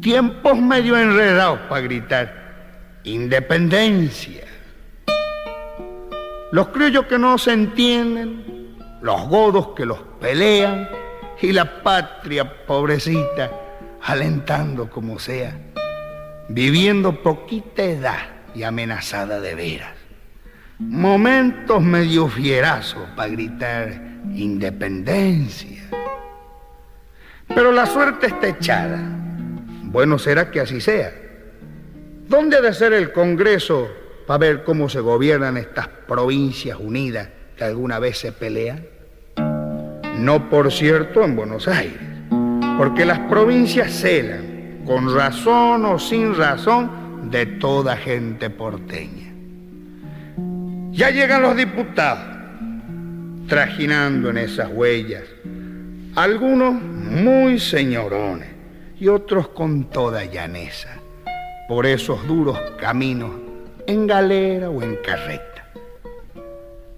Tiempos 0.00 0.58
medio 0.58 0.98
enredados 0.98 1.60
para 1.68 1.80
gritar 1.82 3.00
independencia. 3.04 4.44
Los 6.50 6.68
criollos 6.68 7.06
que 7.06 7.18
no 7.18 7.38
se 7.38 7.52
entienden, 7.52 8.76
los 9.00 9.28
godos 9.28 9.68
que 9.76 9.86
los 9.86 9.98
pelean 10.20 10.88
y 11.40 11.52
la 11.52 11.82
patria 11.82 12.66
pobrecita 12.66 13.50
alentando 14.02 14.90
como 14.90 15.18
sea, 15.18 15.56
viviendo 16.48 17.22
poquita 17.22 17.82
edad 17.82 18.18
y 18.54 18.62
amenazada 18.62 19.40
de 19.40 19.54
veras. 19.54 20.01
Momentos 20.88 21.82
medio 21.82 22.28
fierazos 22.28 23.02
para 23.16 23.28
gritar 23.28 24.02
independencia. 24.34 25.82
Pero 27.48 27.72
la 27.72 27.86
suerte 27.86 28.28
está 28.28 28.48
echada. 28.48 28.98
Bueno 29.84 30.18
será 30.18 30.50
que 30.50 30.60
así 30.60 30.80
sea. 30.80 31.12
¿Dónde 32.28 32.56
ha 32.56 32.60
de 32.60 32.72
ser 32.72 32.92
el 32.92 33.12
Congreso 33.12 33.90
para 34.26 34.38
ver 34.38 34.64
cómo 34.64 34.88
se 34.88 35.00
gobiernan 35.00 35.56
estas 35.56 35.88
provincias 35.88 36.78
unidas 36.78 37.28
que 37.56 37.64
alguna 37.64 37.98
vez 37.98 38.18
se 38.18 38.32
pelean? 38.32 38.86
No, 40.18 40.48
por 40.48 40.72
cierto, 40.72 41.22
en 41.24 41.36
Buenos 41.36 41.68
Aires, 41.68 42.00
porque 42.78 43.04
las 43.04 43.18
provincias 43.20 43.92
celan, 43.92 44.84
con 44.86 45.14
razón 45.14 45.84
o 45.84 45.98
sin 45.98 46.34
razón, 46.34 47.30
de 47.30 47.46
toda 47.46 47.96
gente 47.96 48.50
porteña. 48.50 49.21
Ya 50.92 51.08
llegan 51.08 51.40
los 51.40 51.56
diputados, 51.56 52.22
trajinando 53.48 54.28
en 54.28 54.36
esas 54.36 54.68
huellas, 54.70 55.22
algunos 56.14 56.74
muy 56.74 57.58
señorones 57.58 58.50
y 59.00 59.08
otros 59.08 59.48
con 59.48 59.88
toda 59.88 60.26
llaneza, 60.26 60.90
por 61.66 61.86
esos 61.86 62.26
duros 62.28 62.60
caminos 62.78 63.30
en 63.86 64.06
galera 64.06 64.68
o 64.68 64.82
en 64.82 64.96
carreta. 64.96 65.66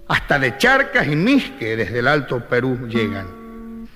Hasta 0.09 0.39
de 0.39 0.57
Charcas 0.57 1.07
y 1.07 1.15
Misque 1.15 1.77
desde 1.77 1.99
el 1.99 2.09
Alto 2.09 2.45
Perú 2.49 2.89
llegan. 2.89 3.87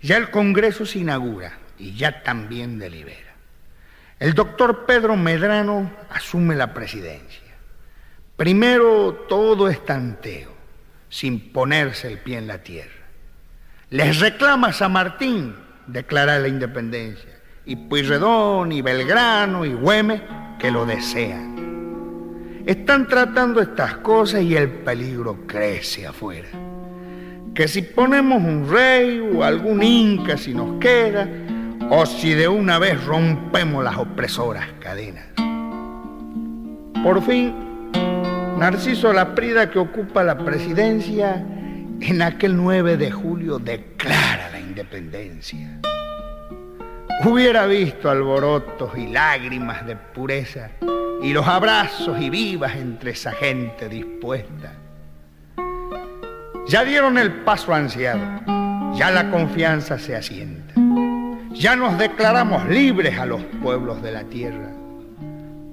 Ya 0.00 0.18
el 0.18 0.30
Congreso 0.30 0.86
se 0.86 1.00
inaugura 1.00 1.58
y 1.76 1.96
ya 1.96 2.22
también 2.22 2.78
delibera. 2.78 3.34
El 4.20 4.34
doctor 4.34 4.86
Pedro 4.86 5.16
Medrano 5.16 5.90
asume 6.10 6.54
la 6.54 6.72
presidencia. 6.72 7.47
Primero 8.38 9.26
todo 9.28 9.68
es 9.68 9.84
tanteo, 9.84 10.50
sin 11.08 11.52
ponerse 11.52 12.06
el 12.06 12.18
pie 12.18 12.38
en 12.38 12.46
la 12.46 12.62
tierra. 12.62 13.04
Les 13.90 14.20
reclama 14.20 14.72
San 14.72 14.92
Martín 14.92 15.56
declarar 15.88 16.42
la 16.42 16.46
independencia, 16.46 17.30
y 17.66 17.74
Pueyrredón, 17.74 18.70
y 18.70 18.80
Belgrano, 18.80 19.64
y 19.64 19.72
Güemes, 19.72 20.22
que 20.56 20.70
lo 20.70 20.86
desean. 20.86 22.62
Están 22.64 23.08
tratando 23.08 23.60
estas 23.60 23.96
cosas 23.96 24.42
y 24.42 24.54
el 24.54 24.70
peligro 24.70 25.44
crece 25.44 26.06
afuera. 26.06 26.46
Que 27.56 27.66
si 27.66 27.82
ponemos 27.82 28.40
un 28.40 28.70
rey 28.70 29.18
o 29.18 29.42
algún 29.42 29.82
inca 29.82 30.36
si 30.38 30.54
nos 30.54 30.78
queda, 30.78 31.28
o 31.90 32.06
si 32.06 32.34
de 32.34 32.46
una 32.46 32.78
vez 32.78 33.04
rompemos 33.04 33.82
las 33.82 33.96
opresoras 33.96 34.68
cadenas. 34.78 35.26
Por 37.02 37.20
fin, 37.22 37.67
Narciso 38.58 39.12
Laprida, 39.12 39.70
que 39.70 39.78
ocupa 39.78 40.24
la 40.24 40.36
presidencia, 40.36 41.36
en 42.00 42.22
aquel 42.22 42.56
9 42.56 42.96
de 42.96 43.12
julio 43.12 43.60
declara 43.60 44.50
la 44.50 44.58
independencia. 44.58 45.78
Hubiera 47.24 47.66
visto 47.66 48.10
alborotos 48.10 48.98
y 48.98 49.06
lágrimas 49.06 49.86
de 49.86 49.94
pureza 49.94 50.70
y 51.22 51.32
los 51.32 51.46
abrazos 51.46 52.20
y 52.20 52.30
vivas 52.30 52.74
entre 52.74 53.12
esa 53.12 53.30
gente 53.30 53.88
dispuesta. 53.88 54.72
Ya 56.66 56.84
dieron 56.84 57.16
el 57.16 57.32
paso 57.44 57.72
ansiado, 57.72 58.20
ya 58.94 59.12
la 59.12 59.30
confianza 59.30 60.00
se 60.00 60.16
asienta, 60.16 60.74
ya 61.52 61.76
nos 61.76 61.96
declaramos 61.96 62.68
libres 62.68 63.16
a 63.20 63.24
los 63.24 63.40
pueblos 63.62 64.02
de 64.02 64.10
la 64.12 64.24
tierra. 64.24 64.77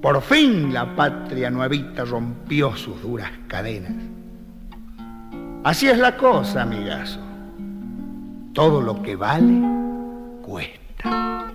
Por 0.06 0.22
fin 0.22 0.72
la 0.72 0.94
patria 0.94 1.50
nuevita 1.50 2.04
rompió 2.04 2.76
sus 2.76 3.02
duras 3.02 3.28
cadenas. 3.48 3.92
Así 5.64 5.88
es 5.88 5.98
la 5.98 6.16
cosa, 6.16 6.62
amigazo. 6.62 7.18
Todo 8.52 8.80
lo 8.80 9.02
que 9.02 9.16
vale, 9.16 9.60
cuesta. 10.42 11.52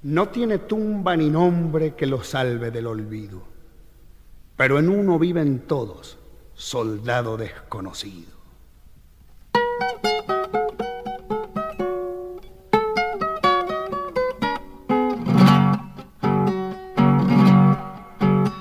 No 0.00 0.28
tiene 0.30 0.60
tumba 0.60 1.14
ni 1.14 1.28
nombre 1.28 1.94
que 1.94 2.06
lo 2.06 2.24
salve 2.24 2.70
del 2.70 2.86
olvido, 2.86 3.42
pero 4.56 4.78
en 4.78 4.88
uno 4.88 5.18
viven 5.18 5.66
todos, 5.66 6.18
soldado 6.54 7.36
desconocido. 7.36 8.32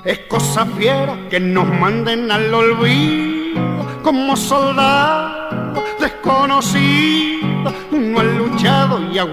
Es 0.03 0.19
cosa 0.27 0.65
fiera 0.65 1.15
que 1.29 1.39
nos 1.39 1.67
manden 1.67 2.31
al 2.31 2.53
olvido 2.53 3.85
como 4.03 4.35
soldado 4.35 5.83
desconocido. 5.99 7.71
Uno 7.91 8.19
ha 8.19 8.23
luchado 8.23 8.99
y 9.11 9.19
ha 9.19 9.25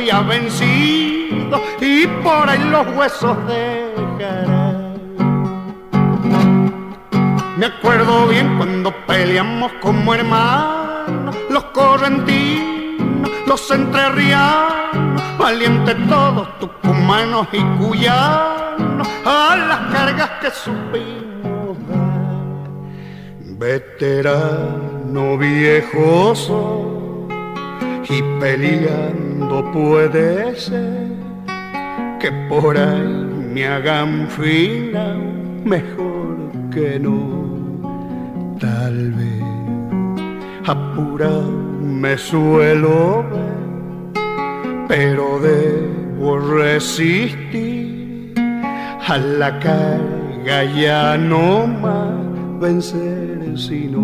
y 0.00 0.10
ha 0.10 0.20
vencido 0.20 1.60
y 1.80 2.06
por 2.22 2.48
ahí 2.48 2.64
los 2.64 2.86
huesos 2.96 3.36
dejará. 3.46 4.72
Me 7.58 7.66
acuerdo 7.66 8.26
bien 8.28 8.56
cuando 8.56 8.94
peleamos 9.06 9.70
como 9.82 10.14
hermanos, 10.14 11.36
los 11.50 11.64
correntinos, 11.64 13.30
los 13.46 13.70
entrerrianos, 13.70 15.22
valientes 15.38 15.94
todos, 16.08 16.58
tucumanos 16.58 17.46
y 17.52 17.62
cuyanos, 17.78 18.69
a 19.24 19.56
las 19.56 19.92
cargas 19.92 20.30
que 20.40 20.50
supimos. 20.50 21.76
Veterano 23.58 25.36
viejoso 25.36 27.26
y 28.08 28.22
peleando 28.40 29.70
puede 29.72 30.56
ser 30.56 31.08
que 32.18 32.32
por 32.48 32.76
ahí 32.76 33.26
me 33.54 33.66
hagan 33.66 34.28
fila 34.28 35.14
mejor 35.64 36.50
que 36.70 36.98
no. 36.98 37.40
Tal 38.58 39.12
vez 39.12 39.42
apurado 40.66 41.50
me 41.50 42.16
suelo 42.16 43.24
ver, 43.30 44.24
pero 44.88 45.38
debo 45.40 46.38
resistir 46.38 47.89
a 49.06 49.18
la 49.18 49.58
carga 49.58 50.64
ya 50.64 51.16
no 51.16 51.66
más 51.66 52.60
vencer 52.60 53.56
sino 53.56 54.00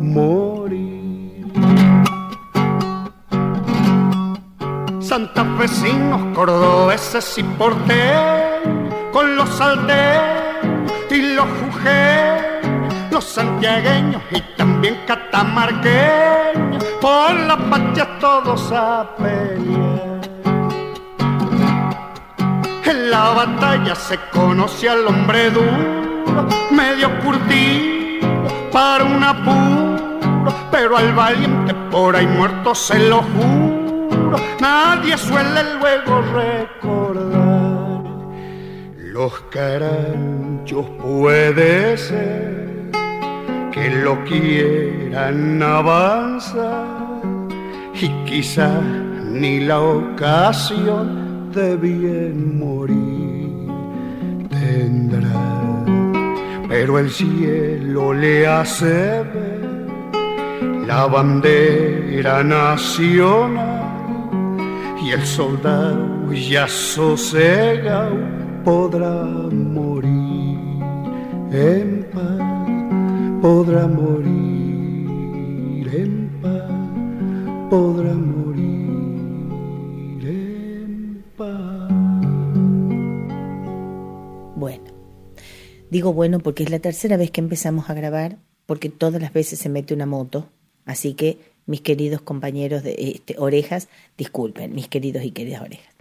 morir. 0.00 1.46
Santa 5.00 5.34
campesinos 5.34 6.34
cordobeses 6.34 7.38
y 7.38 7.42
porteños, 7.42 8.94
con 9.12 9.36
los 9.36 9.60
aldeos 9.60 10.22
y 11.10 11.34
los 11.34 11.46
jujeños, 11.60 13.10
los 13.10 13.24
santiagueños 13.24 14.22
y 14.30 14.40
también 14.56 14.96
catamarqueños, 15.06 16.82
por 17.00 17.34
la 17.34 17.56
patria 17.70 18.18
todos 18.18 18.72
a 18.72 19.14
pelear. 19.16 19.91
En 22.92 23.10
la 23.10 23.30
batalla 23.30 23.94
se 23.94 24.18
conoce 24.30 24.86
al 24.86 25.06
hombre 25.06 25.50
duro, 25.50 26.46
medio 26.70 27.08
curtido 27.20 28.28
para 28.70 29.02
un 29.04 29.24
apuro, 29.24 30.54
pero 30.70 30.98
al 30.98 31.14
valiente 31.14 31.72
por 31.90 32.14
ahí 32.14 32.26
muerto 32.26 32.74
se 32.74 32.98
lo 33.08 33.22
juro, 33.22 34.36
nadie 34.60 35.16
suele 35.16 35.62
luego 35.80 36.22
recordar. 36.34 38.02
Los 38.98 39.40
caranchos 39.50 40.84
puede 41.00 41.96
ser 41.96 42.90
que 43.72 43.88
lo 44.04 44.22
quieran 44.24 45.62
avanzar 45.62 47.22
y 47.94 48.08
quizá 48.26 48.68
ni 49.30 49.60
la 49.60 49.80
ocasión 49.80 51.31
de 51.52 51.76
bien 51.76 52.58
morir 52.58 53.68
tendrá, 54.48 55.84
pero 56.68 56.98
el 56.98 57.10
cielo 57.10 58.14
le 58.14 58.46
hace 58.46 59.22
ver 59.34 59.86
la 60.86 61.06
bandera 61.06 62.42
nacional 62.42 63.82
y 65.04 65.10
el 65.10 65.26
soldado 65.26 66.32
ya 66.32 66.66
sosegado 66.68 68.16
podrá 68.64 69.24
morir 69.52 70.58
en 71.52 72.06
paz, 72.14 73.42
podrá 73.42 73.86
morir 73.86 74.30
en 75.92 76.30
paz, 76.40 77.68
podrá 77.68 78.14
morir. 78.14 78.31
Digo 85.92 86.14
bueno 86.14 86.38
porque 86.38 86.62
es 86.62 86.70
la 86.70 86.78
tercera 86.78 87.18
vez 87.18 87.30
que 87.30 87.42
empezamos 87.42 87.90
a 87.90 87.92
grabar, 87.92 88.38
porque 88.64 88.88
todas 88.88 89.20
las 89.20 89.34
veces 89.34 89.58
se 89.58 89.68
mete 89.68 89.92
una 89.92 90.06
moto, 90.06 90.48
así 90.86 91.12
que 91.12 91.36
mis 91.66 91.82
queridos 91.82 92.22
compañeros 92.22 92.82
de 92.82 92.94
este, 92.98 93.34
orejas, 93.36 93.88
disculpen, 94.16 94.74
mis 94.74 94.88
queridos 94.88 95.22
y 95.22 95.32
queridas 95.32 95.60
orejas. 95.60 95.94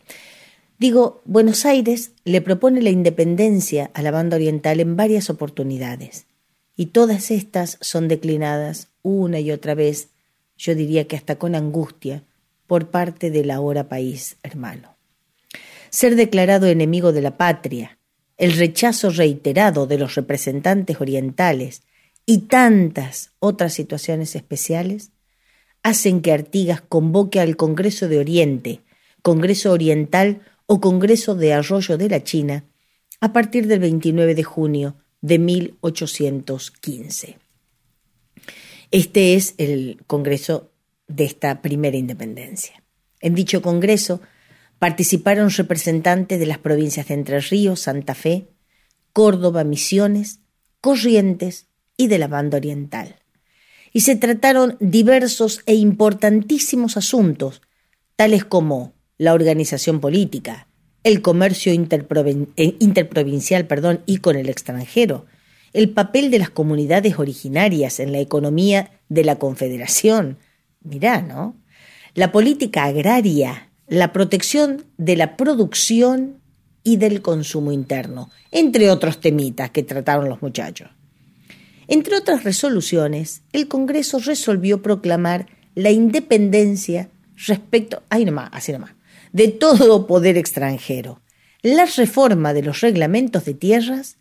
Digo, 0.80 1.22
Buenos 1.26 1.66
Aires 1.66 2.14
le 2.24 2.40
propone 2.40 2.82
la 2.82 2.90
independencia 2.90 3.92
a 3.94 4.02
la 4.02 4.12
banda 4.12 4.38
oriental 4.38 4.80
en 4.80 4.96
varias 4.96 5.30
oportunidades, 5.30 6.26
y 6.78 6.86
todas 6.86 7.30
estas 7.30 7.78
son 7.82 8.08
declinadas 8.08 8.88
una 9.02 9.42
y 9.42 9.52
otra 9.52 9.76
vez, 9.76 10.08
yo 10.58 10.74
diría 10.74 11.06
que 11.06 11.18
hasta 11.18 11.36
con 11.36 11.54
angustia, 11.54 12.24
por 12.66 12.92
parte 12.92 13.30
del 13.30 13.52
ahora 13.52 13.90
país 13.90 14.38
hermano. 14.42 14.96
Ser 15.90 16.16
declarado 16.16 16.68
enemigo 16.68 17.12
de 17.12 17.22
la 17.24 17.36
patria, 17.36 17.98
el 18.42 18.54
rechazo 18.54 19.12
reiterado 19.12 19.86
de 19.86 20.00
los 20.00 20.16
representantes 20.16 21.00
orientales 21.00 21.84
y 22.26 22.40
tantas 22.40 23.34
otras 23.38 23.72
situaciones 23.72 24.36
especiales 24.36 25.12
hacen 25.84 26.22
que 26.22 26.32
Artigas 26.32 26.82
convoque 26.82 27.40
al 27.40 27.56
Congreso 27.56 28.08
de 28.08 28.18
Oriente, 28.18 28.82
Congreso 29.22 29.72
Oriental 29.72 30.42
o 30.66 30.82
Congreso 30.82 31.36
de 31.36 31.54
Arroyo 31.54 32.00
de 32.00 32.10
la 32.10 32.24
China 32.24 32.66
a 33.20 33.32
partir 33.32 33.68
del 33.68 33.80
29 33.80 34.34
de 34.34 34.44
junio 34.44 34.96
de 35.22 35.38
1815. 35.38 37.38
Este 38.90 39.36
es 39.36 39.54
el 39.60 40.02
Congreso 40.08 40.72
de 41.08 41.26
esta 41.26 41.62
primera 41.62 41.96
independencia. 41.96 42.82
En 43.20 43.36
dicho 43.36 43.62
Congreso 43.62 44.20
Participaron 44.82 45.52
representantes 45.52 46.40
de 46.40 46.48
las 46.48 46.58
provincias 46.58 47.08
de 47.08 47.14
Entre 47.14 47.40
Ríos, 47.40 47.82
Santa 47.82 48.16
Fe, 48.16 48.48
Córdoba, 49.14 49.64
Misiones, 49.64 50.40
Corrientes 50.80 51.68
y 51.98 52.08
de 52.08 52.18
la 52.18 52.28
Banda 52.28 52.58
Oriental. 52.58 53.18
Y 53.94 54.02
se 54.02 54.16
trataron 54.16 54.78
diversos 54.80 55.62
e 55.68 55.76
importantísimos 55.76 56.98
asuntos, 56.98 57.62
tales 58.16 58.44
como 58.44 58.96
la 59.20 59.36
organización 59.36 60.00
política, 60.00 60.68
el 61.04 61.22
comercio 61.22 61.72
eh, 61.72 62.76
interprovincial 62.80 63.68
perdón, 63.68 64.02
y 64.08 64.18
con 64.18 64.36
el 64.36 64.50
extranjero, 64.50 65.28
el 65.74 65.92
papel 65.92 66.32
de 66.32 66.40
las 66.40 66.50
comunidades 66.50 67.20
originarias 67.20 68.00
en 68.00 68.12
la 68.12 68.20
economía 68.20 69.00
de 69.10 69.26
la 69.26 69.36
Confederación, 69.36 70.40
mirá, 70.82 71.22
¿no? 71.22 71.56
La 72.16 72.32
política 72.32 72.86
agraria, 72.86 73.71
la 73.92 74.14
protección 74.14 74.86
de 74.98 75.18
la 75.18 75.36
producción 75.36 76.40
y 76.82 76.96
del 76.96 77.22
consumo 77.22 77.74
interno, 77.74 78.30
entre 78.50 78.90
otros 78.90 79.20
temitas 79.20 79.72
que 79.72 79.84
trataron 79.84 80.30
los 80.30 80.42
muchachos. 80.42 80.90
Entre 81.90 82.16
otras 82.16 82.46
resoluciones, 82.46 83.42
el 83.52 83.68
Congreso 83.68 84.20
resolvió 84.20 84.82
proclamar 84.82 85.48
la 85.76 85.92
independencia 85.92 87.10
respecto, 87.36 88.02
ahí 88.10 88.24
nomás, 88.24 88.50
así 88.54 88.72
de 89.34 89.50
todo 89.50 90.08
poder 90.08 90.38
extranjero, 90.38 91.20
la 91.62 91.86
reforma 91.86 92.54
de 92.54 92.64
los 92.64 92.80
reglamentos 92.80 93.44
de 93.44 93.56
tierras 93.56 94.20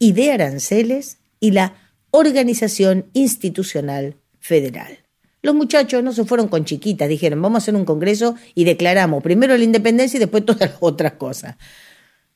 y 0.00 0.14
de 0.14 0.32
aranceles 0.32 1.18
y 1.38 1.52
la 1.52 1.76
organización 2.10 3.06
institucional 3.12 4.16
federal. 4.40 5.01
Los 5.42 5.54
muchachos 5.54 6.02
no 6.04 6.12
se 6.12 6.24
fueron 6.24 6.48
con 6.48 6.64
chiquitas, 6.64 7.08
dijeron, 7.08 7.42
vamos 7.42 7.56
a 7.56 7.62
hacer 7.62 7.74
un 7.74 7.84
congreso 7.84 8.36
y 8.54 8.64
declaramos 8.64 9.22
primero 9.22 9.56
la 9.56 9.64
independencia 9.64 10.16
y 10.16 10.20
después 10.20 10.44
todas 10.46 10.60
las 10.60 10.76
otras 10.80 11.12
cosas. 11.12 11.56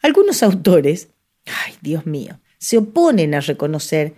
Algunos 0.02 0.42
autores, 0.42 1.08
ay 1.46 1.74
Dios 1.80 2.06
mío, 2.06 2.40
se 2.58 2.78
oponen 2.78 3.34
a 3.34 3.40
reconocer 3.40 4.14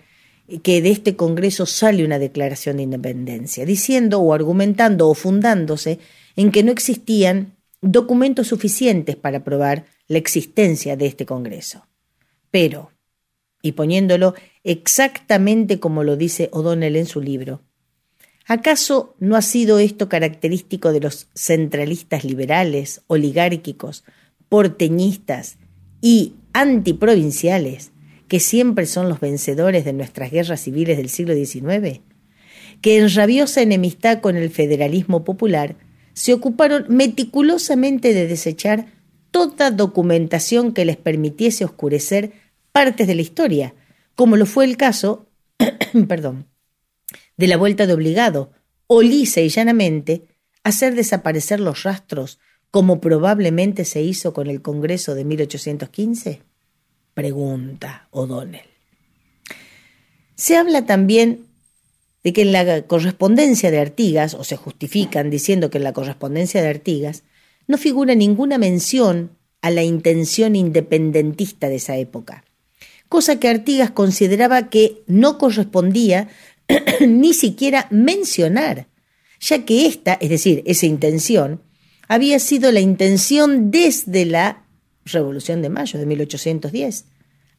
que 0.63 0.81
de 0.81 0.91
este 0.91 1.15
Congreso 1.15 1.67
sale 1.67 2.05
una 2.05 2.19
declaración 2.19 2.79
de 2.79 2.85
independencia, 2.85 3.67
diciendo 3.67 4.21
o 4.21 4.33
argumentando 4.33 5.09
o 5.09 5.15
fundándose 5.15 5.99
en 6.37 6.51
que 6.51 6.63
no 6.63 6.73
existían 6.73 7.57
documentos 7.83 8.49
suficientes 8.49 9.17
para 9.17 9.45
probar 9.45 9.85
la 10.07 10.19
existencia 10.19 10.97
de 10.97 11.07
este 11.07 11.27
Congreso. 11.27 11.87
Pero, 12.51 12.93
y 13.61 13.73
poniéndolo 13.73 14.35
exactamente 14.65 15.79
como 15.79 16.03
lo 16.03 16.17
dice 16.17 16.49
O'Donnell 16.53 16.97
en 16.97 17.07
su 17.07 17.21
libro, 17.21 17.63
¿Acaso 18.51 19.15
no 19.21 19.37
ha 19.37 19.43
sido 19.43 19.79
esto 19.79 20.09
característico 20.09 20.91
de 20.91 21.01
los 21.01 21.29
centralistas 21.35 22.25
liberales, 22.25 23.03
oligárquicos, 23.07 24.05
porteñistas 24.49 25.59
y 26.01 26.33
antiprovinciales, 26.55 27.91
que 28.27 28.41
siempre 28.41 28.87
son 28.87 29.11
los 29.11 29.21
vencedores 29.21 29.85
de 29.85 29.93
nuestras 29.93 30.31
guerras 30.31 30.63
civiles 30.63 30.97
del 30.97 31.11
siglo 31.11 31.35
XIX? 31.35 32.01
Que 32.81 32.97
en 32.97 33.15
rabiosa 33.15 33.61
enemistad 33.61 34.23
con 34.23 34.35
el 34.39 34.49
federalismo 34.49 35.25
popular 35.25 35.77
se 36.15 36.33
ocuparon 36.33 36.87
meticulosamente 36.89 38.15
de 38.15 38.27
desechar 38.27 38.87
toda 39.31 39.71
documentación 39.71 40.73
que 40.73 40.87
les 40.87 40.97
permitiese 40.97 41.67
oscurecer 41.67 42.33
partes 42.73 43.07
de 43.07 43.15
la 43.15 43.23
historia, 43.23 43.75
como 44.15 44.39
lo 44.39 44.47
fue 44.47 44.65
el 44.65 44.79
caso, 44.79 45.27
perdón, 46.09 46.47
de 47.39 47.47
la 47.47 47.57
vuelta 47.57 47.87
de 47.87 47.95
obligado, 47.95 48.51
o 48.87 49.01
lisa 49.01 49.41
y 49.41 49.49
llanamente 49.49 50.25
hacer 50.63 50.95
desaparecer 50.95 51.61
los 51.61 51.85
rastros, 51.85 52.39
como 52.71 53.01
probablemente 53.01 53.87
se 53.87 54.03
hizo 54.03 54.35
con 54.35 54.49
el 54.49 54.61
Congreso 54.61 55.15
de 55.15 55.25
1815? 55.25 56.43
Pregunta 57.15 58.09
O'Donnell. 58.11 58.67
Se 60.35 60.57
habla 60.57 60.85
también 60.85 61.47
de 62.23 62.33
que 62.33 62.43
en 62.43 62.53
la 62.53 62.83
correspondencia 62.83 63.71
de 63.71 63.79
Artigas, 63.79 64.35
o 64.35 64.45
se 64.45 64.57
justifican 64.57 65.31
diciendo 65.31 65.71
que 65.71 65.79
en 65.79 65.85
la 65.85 65.93
correspondencia 65.93 66.61
de 66.61 66.69
Artigas, 66.69 67.23
no 67.67 67.79
figura 67.79 68.15
ninguna 68.15 68.59
mención 68.59 69.31
a 69.63 69.71
la 69.71 69.83
intención 69.83 70.57
independentista 70.57 71.69
de 71.69 71.77
esa 71.77 71.97
época, 71.97 72.45
cosa 73.09 73.41
que 73.41 73.49
Artigas 73.49 73.91
consideraba 73.91 74.69
que 74.69 75.03
no 75.07 75.39
correspondía 75.39 76.29
ni 77.07 77.35
siquiera 77.35 77.87
mencionar, 77.91 78.89
ya 79.41 79.65
que 79.65 79.87
esta, 79.87 80.15
es 80.15 80.31
decir, 80.31 80.63
esa 80.67 80.87
intención, 80.87 81.63
había 82.09 82.39
sido 82.39 82.73
la 82.73 82.81
intención 82.81 83.71
desde 83.71 84.25
la 84.25 84.65
Revolución 85.05 85.63
de 85.63 85.69
Mayo 85.69 85.99
de 85.99 86.07
1810, 86.07 87.05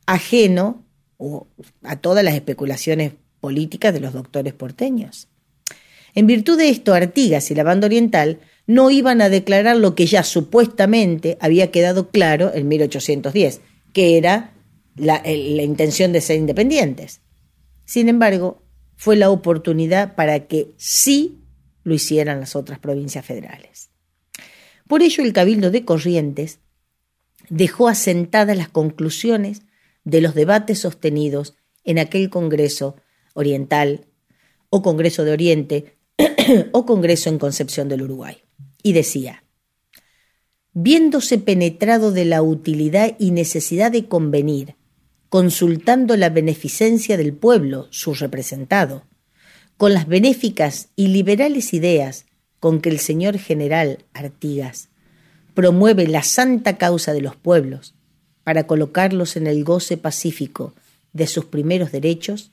ajeno 0.05 0.85
a 1.83 1.95
todas 1.97 2.23
las 2.23 2.35
especulaciones 2.35 3.13
políticas 3.39 3.93
de 3.93 3.99
los 3.99 4.13
doctores 4.13 4.53
porteños. 4.53 5.27
En 6.15 6.27
virtud 6.27 6.57
de 6.57 6.69
esto, 6.69 6.93
Artigas 6.93 7.51
y 7.51 7.55
la 7.55 7.63
banda 7.63 7.87
oriental 7.87 8.39
no 8.65 8.91
iban 8.91 9.21
a 9.21 9.29
declarar 9.29 9.77
lo 9.77 9.95
que 9.95 10.05
ya 10.05 10.23
supuestamente 10.23 11.37
había 11.41 11.71
quedado 11.71 12.09
claro 12.09 12.51
en 12.53 12.67
1810, 12.67 13.61
que 13.93 14.17
era 14.17 14.53
la, 14.95 15.21
intención 15.27 16.11
de 16.11 16.21
ser 16.21 16.37
independientes. 16.37 17.21
Sin 17.85 18.09
embargo, 18.09 18.61
fue 18.99 19.15
la 19.15 19.29
oportunidad 19.29 20.13
para 20.15 20.47
que 20.47 20.73
sí 20.75 21.39
lo 21.85 21.93
hicieran 21.93 22.41
las 22.41 22.57
otras 22.57 22.79
provincias 22.79 23.25
federales. 23.25 23.91
Por 24.89 25.01
ello, 25.01 25.23
el 25.23 25.31
Cabildo 25.31 25.71
de 25.71 25.85
Corrientes 25.85 26.59
dejó 27.49 27.87
asentadas 27.87 28.57
las 28.57 28.67
conclusiones 28.67 29.61
de 30.03 30.19
los 30.19 30.35
debates 30.35 30.79
sostenidos 30.79 31.55
en 31.85 31.97
aquel 31.97 32.29
Congreso 32.29 32.97
Oriental 33.35 34.05
o 34.69 34.81
Congreso 34.81 35.23
de 35.23 35.31
Oriente 35.31 35.97
o 36.73 36.85
Congreso 36.85 37.29
en 37.29 37.39
Concepción 37.39 37.87
del 37.87 38.01
Uruguay. 38.01 38.39
Y 38.83 38.91
decía, 38.91 39.45
viéndose 40.73 41.37
penetrado 41.37 42.11
de 42.11 42.25
la 42.25 42.41
utilidad 42.41 43.15
y 43.17 43.31
necesidad 43.31 43.93
de 43.93 44.09
convenir, 44.09 44.75
consultando 45.29 46.17
la 46.17 46.29
beneficencia 46.29 47.15
del 47.15 47.33
pueblo, 47.33 47.87
su 47.91 48.15
representado, 48.15 49.03
con 49.77 49.93
las 49.93 50.07
benéficas 50.07 50.89
y 50.95 51.07
liberales 51.07 51.73
ideas 51.73 52.25
con 52.59 52.81
que 52.81 52.89
el 52.89 52.99
señor 52.99 53.37
general 53.37 54.05
Artigas 54.13 54.89
promueve 55.53 56.07
la 56.07 56.23
santa 56.23 56.77
causa 56.77 57.13
de 57.13 57.21
los 57.21 57.35
pueblos 57.35 57.95
para 58.43 58.65
colocarlos 58.65 59.37
en 59.37 59.47
el 59.47 59.63
goce 59.63 59.97
pacífico 59.97 60.73
de 61.13 61.27
sus 61.27 61.45
primeros 61.45 61.91
derechos, 61.91 62.51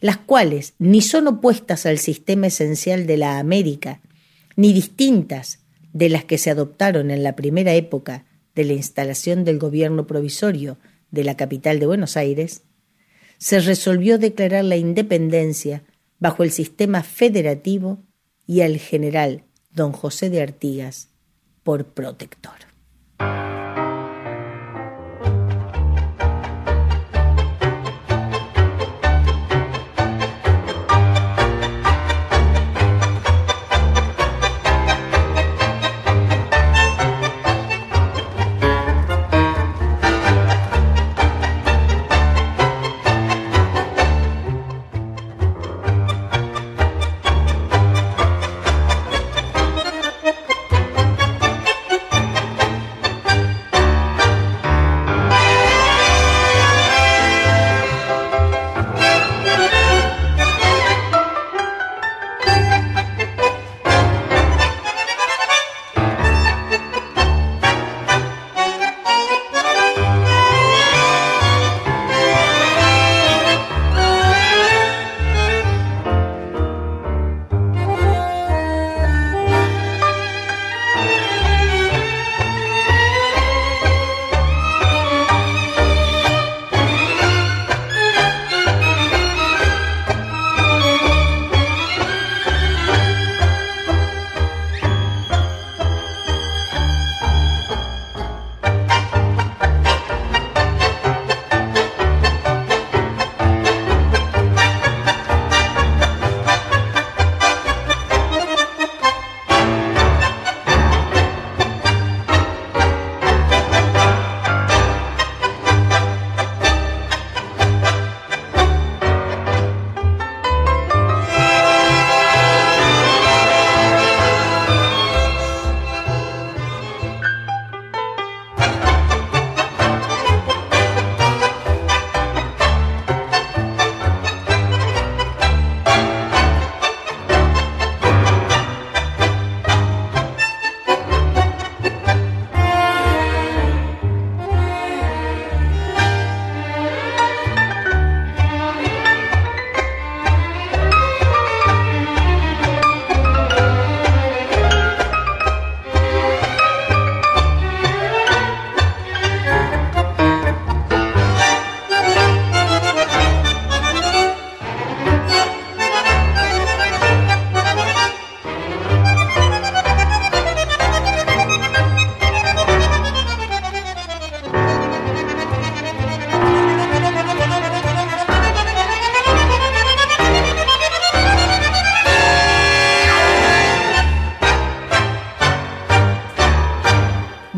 las 0.00 0.16
cuales 0.16 0.74
ni 0.78 1.02
son 1.02 1.26
opuestas 1.26 1.84
al 1.86 1.98
sistema 1.98 2.46
esencial 2.46 3.06
de 3.06 3.18
la 3.18 3.38
América, 3.38 4.00
ni 4.56 4.72
distintas 4.72 5.60
de 5.92 6.08
las 6.08 6.24
que 6.24 6.38
se 6.38 6.50
adoptaron 6.50 7.10
en 7.10 7.22
la 7.22 7.36
primera 7.36 7.74
época 7.74 8.24
de 8.54 8.64
la 8.64 8.72
instalación 8.72 9.44
del 9.44 9.58
gobierno 9.58 10.06
provisorio 10.06 10.78
de 11.10 11.24
la 11.24 11.36
capital 11.36 11.78
de 11.80 11.86
Buenos 11.86 12.16
Aires, 12.16 12.62
se 13.38 13.60
resolvió 13.60 14.18
declarar 14.18 14.64
la 14.64 14.76
independencia 14.76 15.84
bajo 16.18 16.42
el 16.42 16.50
sistema 16.50 17.02
federativo 17.02 18.02
y 18.46 18.62
al 18.62 18.78
general 18.78 19.44
don 19.70 19.92
José 19.92 20.30
de 20.30 20.42
Artigas 20.42 21.10
por 21.62 21.86
protector. 21.86 22.67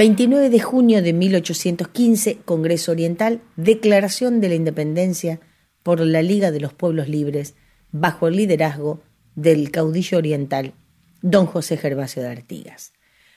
29 0.00 0.48
de 0.48 0.60
junio 0.60 1.02
de 1.02 1.12
1815, 1.12 2.38
Congreso 2.46 2.90
Oriental, 2.90 3.42
Declaración 3.56 4.40
de 4.40 4.48
la 4.48 4.54
Independencia 4.54 5.40
por 5.82 6.00
la 6.00 6.22
Liga 6.22 6.50
de 6.50 6.58
los 6.58 6.72
Pueblos 6.72 7.06
Libres, 7.06 7.54
bajo 7.92 8.26
el 8.26 8.36
liderazgo 8.36 9.02
del 9.34 9.70
caudillo 9.70 10.16
oriental, 10.16 10.72
don 11.20 11.44
José 11.44 11.76
Gervasio 11.76 12.22
de 12.22 12.30
Artigas. 12.30 12.94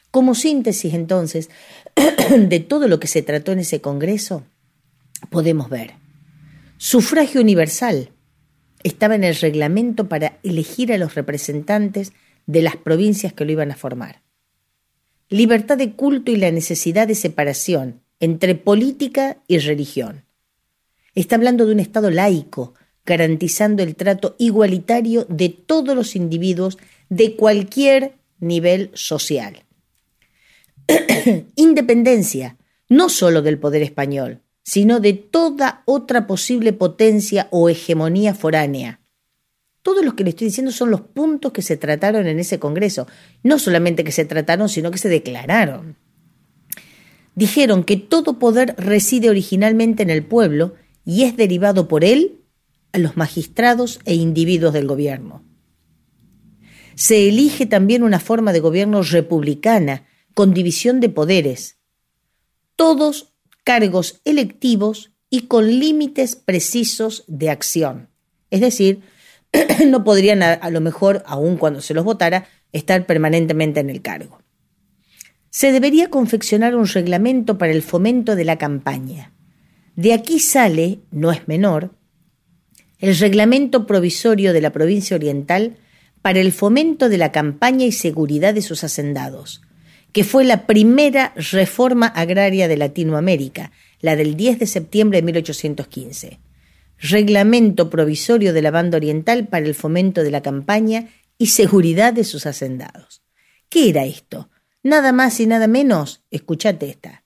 Como 0.09 0.35
síntesis, 0.35 0.93
entonces, 0.93 1.49
de 2.29 2.59
todo 2.61 2.87
lo 2.87 2.97
que 2.97 3.07
se 3.07 3.23
trató 3.23 3.51
en 3.51 3.59
ese 3.59 3.81
Congreso, 3.81 4.45
podemos 5.29 5.69
ver 5.69 5.95
sufragio 6.77 7.41
universal. 7.41 8.11
Estaba 8.83 9.15
en 9.15 9.25
el 9.25 9.35
reglamento 9.35 10.07
para 10.07 10.39
elegir 10.43 10.93
a 10.93 10.97
los 10.97 11.15
representantes 11.15 12.13
de 12.45 12.61
las 12.61 12.77
provincias 12.77 13.33
que 13.33 13.43
lo 13.43 13.51
iban 13.51 13.71
a 13.71 13.75
formar 13.75 14.22
libertad 15.33 15.79
de 15.79 15.93
culto 15.93 16.29
y 16.29 16.35
la 16.35 16.51
necesidad 16.51 17.07
de 17.07 17.15
separación 17.15 18.01
entre 18.19 18.53
política 18.53 19.41
y 19.47 19.57
religión. 19.57 20.25
Está 21.15 21.37
hablando 21.37 21.65
de 21.65 21.71
un 21.71 21.79
Estado 21.79 22.11
laico, 22.11 22.75
garantizando 23.03 23.81
el 23.81 23.95
trato 23.95 24.35
igualitario 24.37 25.25
de 25.29 25.49
todos 25.49 25.95
los 25.95 26.15
individuos 26.15 26.77
de 27.09 27.35
cualquier 27.35 28.13
nivel 28.39 28.91
social. 28.93 29.63
Independencia, 31.55 32.57
no 32.87 33.09
solo 33.09 33.41
del 33.41 33.57
poder 33.57 33.81
español, 33.81 34.41
sino 34.61 34.99
de 34.99 35.13
toda 35.13 35.81
otra 35.85 36.27
posible 36.27 36.73
potencia 36.73 37.47
o 37.49 37.69
hegemonía 37.69 38.35
foránea. 38.35 38.99
Todo 39.83 40.01
lo 40.01 40.15
que 40.15 40.23
le 40.23 40.31
estoy 40.31 40.47
diciendo 40.47 40.71
son 40.71 40.89
los 40.89 41.01
puntos 41.01 41.51
que 41.51 41.61
se 41.61 41.77
trataron 41.77 42.25
en 42.25 42.39
ese 42.39 42.57
Congreso. 42.57 43.05
No 43.43 43.59
solamente 43.59 44.03
que 44.03 44.11
se 44.11 44.25
trataron, 44.25 44.69
sino 44.69 44.89
que 44.89 44.97
se 44.97 45.09
declararon. 45.09 45.97
Dijeron 47.35 47.83
que 47.83 47.97
todo 47.97 48.39
poder 48.39 48.75
reside 48.77 49.29
originalmente 49.29 50.01
en 50.01 50.09
el 50.09 50.25
pueblo 50.25 50.75
y 51.05 51.23
es 51.23 51.35
derivado 51.35 51.87
por 51.87 52.03
él 52.05 52.39
a 52.93 52.97
los 52.97 53.17
magistrados 53.17 53.99
e 54.05 54.15
individuos 54.15 54.73
del 54.73 54.87
gobierno. 54.87 55.43
Se 56.95 57.27
elige 57.27 57.65
también 57.65 58.03
una 58.03 58.19
forma 58.19 58.53
de 58.53 58.59
gobierno 58.59 59.01
republicana, 59.01 60.05
con 60.33 60.53
división 60.53 60.99
de 60.99 61.09
poderes, 61.09 61.77
todos 62.75 63.33
cargos 63.63 64.21
electivos 64.25 65.11
y 65.29 65.41
con 65.41 65.67
límites 65.67 66.35
precisos 66.35 67.23
de 67.27 67.49
acción. 67.49 68.09
Es 68.49 68.61
decir, 68.61 69.01
no 69.87 70.03
podrían 70.03 70.43
a, 70.43 70.69
lo 70.69 70.81
mejor, 70.81 71.23
aun 71.25 71.57
cuando 71.57 71.81
se 71.81 71.93
los 71.93 72.03
votara, 72.03 72.47
estar 72.71 73.05
permanentemente 73.05 73.79
en 73.79 73.89
el 73.89 74.01
cargo. 74.01 74.39
Se 75.49 75.71
debería 75.71 76.09
confeccionar 76.09 76.75
un 76.75 76.87
reglamento 76.87 77.57
para 77.57 77.71
el 77.71 77.83
fomento 77.83 78.35
de 78.35 78.45
la 78.45 78.57
campaña. 78.57 79.31
De 79.95 80.13
aquí 80.13 80.39
sale, 80.39 80.99
no 81.11 81.31
es 81.31 81.47
menor, 81.47 81.91
el 82.97 83.17
reglamento 83.17 83.85
provisorio 83.85 84.53
de 84.53 84.61
la 84.61 84.71
provincia 84.71 85.15
oriental 85.15 85.77
para 86.21 86.39
el 86.39 86.51
fomento 86.51 87.09
de 87.09 87.17
la 87.17 87.31
campaña 87.31 87.85
y 87.85 87.91
seguridad 87.91 88.53
de 88.53 88.61
sus 88.61 88.83
hacendados, 88.83 89.61
que 90.13 90.23
fue 90.23 90.45
la 90.45 90.65
primera 90.65 91.33
reforma 91.35 92.07
agraria 92.07 92.67
de 92.67 92.77
Latinoamérica, 92.77 93.71
la 93.99 94.15
del 94.15 94.35
10 94.35 94.59
de 94.59 94.67
septiembre 94.67 95.17
de 95.19 95.23
1815. 95.23 96.39
Reglamento 97.05 97.89
provisorio 97.89 98.53
de 98.53 98.61
la 98.61 98.71
banda 98.71 98.95
oriental 98.95 99.49
para 99.49 99.65
el 99.65 99.75
fomento 99.75 100.23
de 100.23 100.31
la 100.31 100.41
campaña 100.41 101.09
y 101.37 101.47
seguridad 101.47 102.13
de 102.13 102.23
sus 102.23 102.45
hacendados. 102.45 103.21
¿Qué 103.67 103.89
era 103.89 104.05
esto? 104.05 104.49
Nada 104.83 105.11
más 105.11 105.37
y 105.41 105.45
nada 105.45 105.67
menos, 105.67 106.23
escuchate 106.31 106.89
esta, 106.89 107.25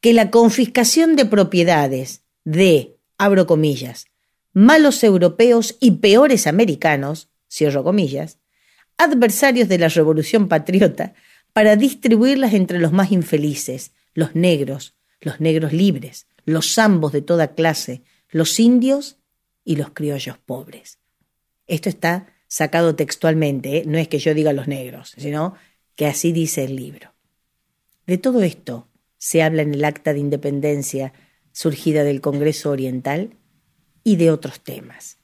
que 0.00 0.14
la 0.14 0.30
confiscación 0.30 1.14
de 1.14 1.26
propiedades 1.26 2.22
de, 2.44 2.96
abro 3.18 3.46
comillas, 3.46 4.06
malos 4.54 5.04
europeos 5.04 5.76
y 5.78 5.90
peores 5.90 6.46
americanos, 6.46 7.28
cierro 7.52 7.84
comillas, 7.84 8.38
adversarios 8.96 9.68
de 9.68 9.76
la 9.76 9.88
revolución 9.88 10.48
patriota, 10.48 11.12
para 11.52 11.76
distribuirlas 11.76 12.54
entre 12.54 12.78
los 12.78 12.92
más 12.92 13.12
infelices, 13.12 13.92
los 14.14 14.34
negros, 14.34 14.94
los 15.20 15.38
negros 15.38 15.74
libres, 15.74 16.26
los 16.46 16.72
zambos 16.72 17.12
de 17.12 17.20
toda 17.20 17.48
clase, 17.48 18.00
los 18.30 18.58
indios 18.58 19.17
y 19.68 19.76
los 19.76 19.90
criollos 19.90 20.38
pobres. 20.38 20.98
Esto 21.66 21.90
está 21.90 22.32
sacado 22.46 22.94
textualmente, 22.94 23.76
¿eh? 23.76 23.82
no 23.86 23.98
es 23.98 24.08
que 24.08 24.18
yo 24.18 24.32
diga 24.32 24.54
los 24.54 24.66
negros, 24.66 25.12
sino 25.18 25.56
que 25.94 26.06
así 26.06 26.32
dice 26.32 26.64
el 26.64 26.74
libro. 26.74 27.12
De 28.06 28.16
todo 28.16 28.42
esto 28.42 28.88
se 29.18 29.42
habla 29.42 29.60
en 29.60 29.74
el 29.74 29.84
acta 29.84 30.14
de 30.14 30.20
independencia 30.20 31.12
surgida 31.52 32.02
del 32.02 32.22
Congreso 32.22 32.70
Oriental 32.70 33.36
y 34.04 34.16
de 34.16 34.30
otros 34.30 34.60
temas. 34.60 35.18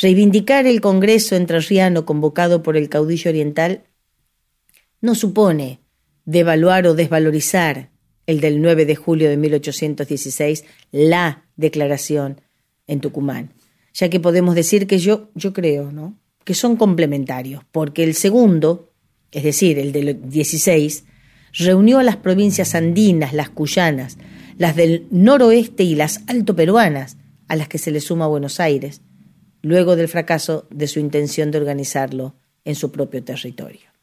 Reivindicar 0.00 0.66
el 0.66 0.80
Congreso 0.80 1.36
entrerriano 1.36 2.06
convocado 2.06 2.62
por 2.62 2.78
el 2.78 2.88
caudillo 2.88 3.30
oriental 3.30 3.84
no 5.02 5.14
supone 5.14 5.80
devaluar 6.24 6.86
o 6.86 6.94
desvalorizar 6.94 7.90
el 8.24 8.40
del 8.40 8.62
9 8.62 8.86
de 8.86 8.96
julio 8.96 9.28
de 9.28 9.36
1816, 9.36 10.64
la 10.92 11.44
declaración 11.56 12.40
en 12.86 13.00
Tucumán, 13.00 13.52
ya 13.92 14.08
que 14.08 14.20
podemos 14.20 14.54
decir 14.54 14.86
que 14.86 14.98
yo, 14.98 15.30
yo 15.34 15.52
creo, 15.52 15.92
¿no? 15.92 16.18
que 16.44 16.54
son 16.54 16.76
complementarios, 16.76 17.64
porque 17.72 18.04
el 18.04 18.14
segundo, 18.14 18.92
es 19.32 19.42
decir, 19.42 19.78
el 19.78 19.92
del 19.92 20.28
16, 20.28 21.04
reunió 21.54 21.98
a 21.98 22.02
las 22.02 22.16
provincias 22.16 22.74
andinas, 22.74 23.32
las 23.32 23.48
cuyanas, 23.48 24.18
las 24.58 24.76
del 24.76 25.06
noroeste 25.10 25.82
y 25.82 25.94
las 25.94 26.20
altoperuanas, 26.26 27.16
a 27.48 27.56
las 27.56 27.68
que 27.68 27.78
se 27.78 27.90
le 27.90 28.00
suma 28.00 28.26
Buenos 28.26 28.60
Aires, 28.60 29.00
luego 29.62 29.96
del 29.96 30.08
fracaso 30.08 30.66
de 30.70 30.86
su 30.86 31.00
intención 31.00 31.50
de 31.50 31.58
organizarlo 31.58 32.34
en 32.64 32.74
su 32.74 32.92
propio 32.92 33.22
territorio. 33.22 33.94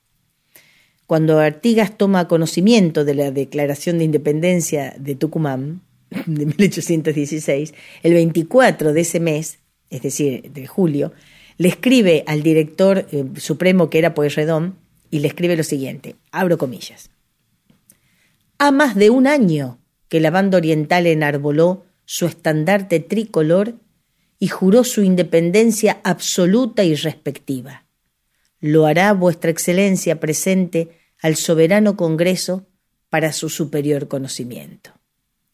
Cuando 1.06 1.40
Artigas 1.40 1.98
toma 1.98 2.28
conocimiento 2.28 3.04
de 3.04 3.16
la 3.16 3.32
Declaración 3.32 3.98
de 3.98 4.06
Independencia 4.06 4.96
de 4.98 5.16
Tucumán, 5.16 5.82
de 6.26 6.46
1816, 6.46 7.74
el 8.04 8.14
24 8.14 8.94
de 8.94 9.02
ese 9.02 9.20
mes, 9.20 9.60
es 9.90 10.02
decir, 10.02 10.52
de 10.52 10.68
julio, 10.68 11.14
le 11.58 11.70
escribe 11.70 12.24
al 12.28 12.44
director 12.44 13.08
eh, 13.12 13.26
supremo 13.38 13.90
que 13.90 14.00
era 14.00 14.14
Pueyrredón 14.14 14.78
y 15.10 15.20
le 15.20 15.28
escribe 15.28 15.56
lo 15.56 15.64
siguiente, 15.64 16.16
abro 16.32 16.58
comillas. 16.58 17.12
Ha 18.58 18.72
más 18.72 18.96
de 18.96 19.10
un 19.10 19.28
año 19.28 19.80
que 20.08 20.20
la 20.20 20.32
banda 20.32 20.58
oriental 20.58 21.08
enarboló 21.08 21.86
su 22.06 22.26
estandarte 22.26 23.00
tricolor 23.00 23.76
y 24.40 24.48
juró 24.48 24.84
su 24.84 25.04
independencia 25.04 26.02
absoluta 26.04 26.84
y 26.84 26.96
respectiva. 26.96 27.86
Lo 28.60 28.86
hará 28.86 29.14
vuestra 29.14 29.52
excelencia 29.52 30.20
presente 30.20 30.90
al 31.22 31.36
soberano 31.36 31.96
Congreso 31.96 32.68
para 33.10 33.34
su 33.34 33.50
superior 33.50 34.08
conocimiento. 34.08 35.01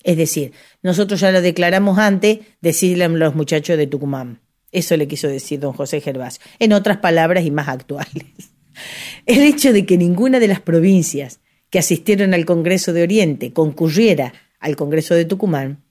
Es 0.07 0.15
decir, 0.15 0.53
nosotros 0.83 1.19
ya 1.19 1.33
lo 1.33 1.41
declaramos 1.41 1.99
antes, 1.99 2.39
decirle 2.61 3.03
a 3.03 3.09
los 3.09 3.35
muchachos 3.35 3.77
de 3.77 3.87
Tucumán. 3.87 4.39
Eso 4.71 4.95
le 4.95 5.05
quiso 5.05 5.27
decir 5.27 5.59
don 5.59 5.73
José 5.73 5.99
Gervasio, 5.99 6.41
en 6.59 6.71
otras 6.71 6.99
palabras 6.99 7.45
y 7.45 7.51
más 7.51 7.67
actuales. 7.67 8.23
El 9.25 9.43
hecho 9.43 9.73
de 9.73 9.85
que 9.85 9.97
ninguna 9.97 10.39
de 10.39 10.47
las 10.47 10.61
provincias 10.61 11.41
que 11.69 11.79
asistieron 11.79 12.33
al 12.33 12.45
Congreso 12.45 12.93
de 12.93 13.03
Oriente 13.03 13.51
concurriera 13.51 14.31
al 14.61 14.77
Congreso 14.77 15.13
de 15.13 15.25
Tucumán, 15.25 15.83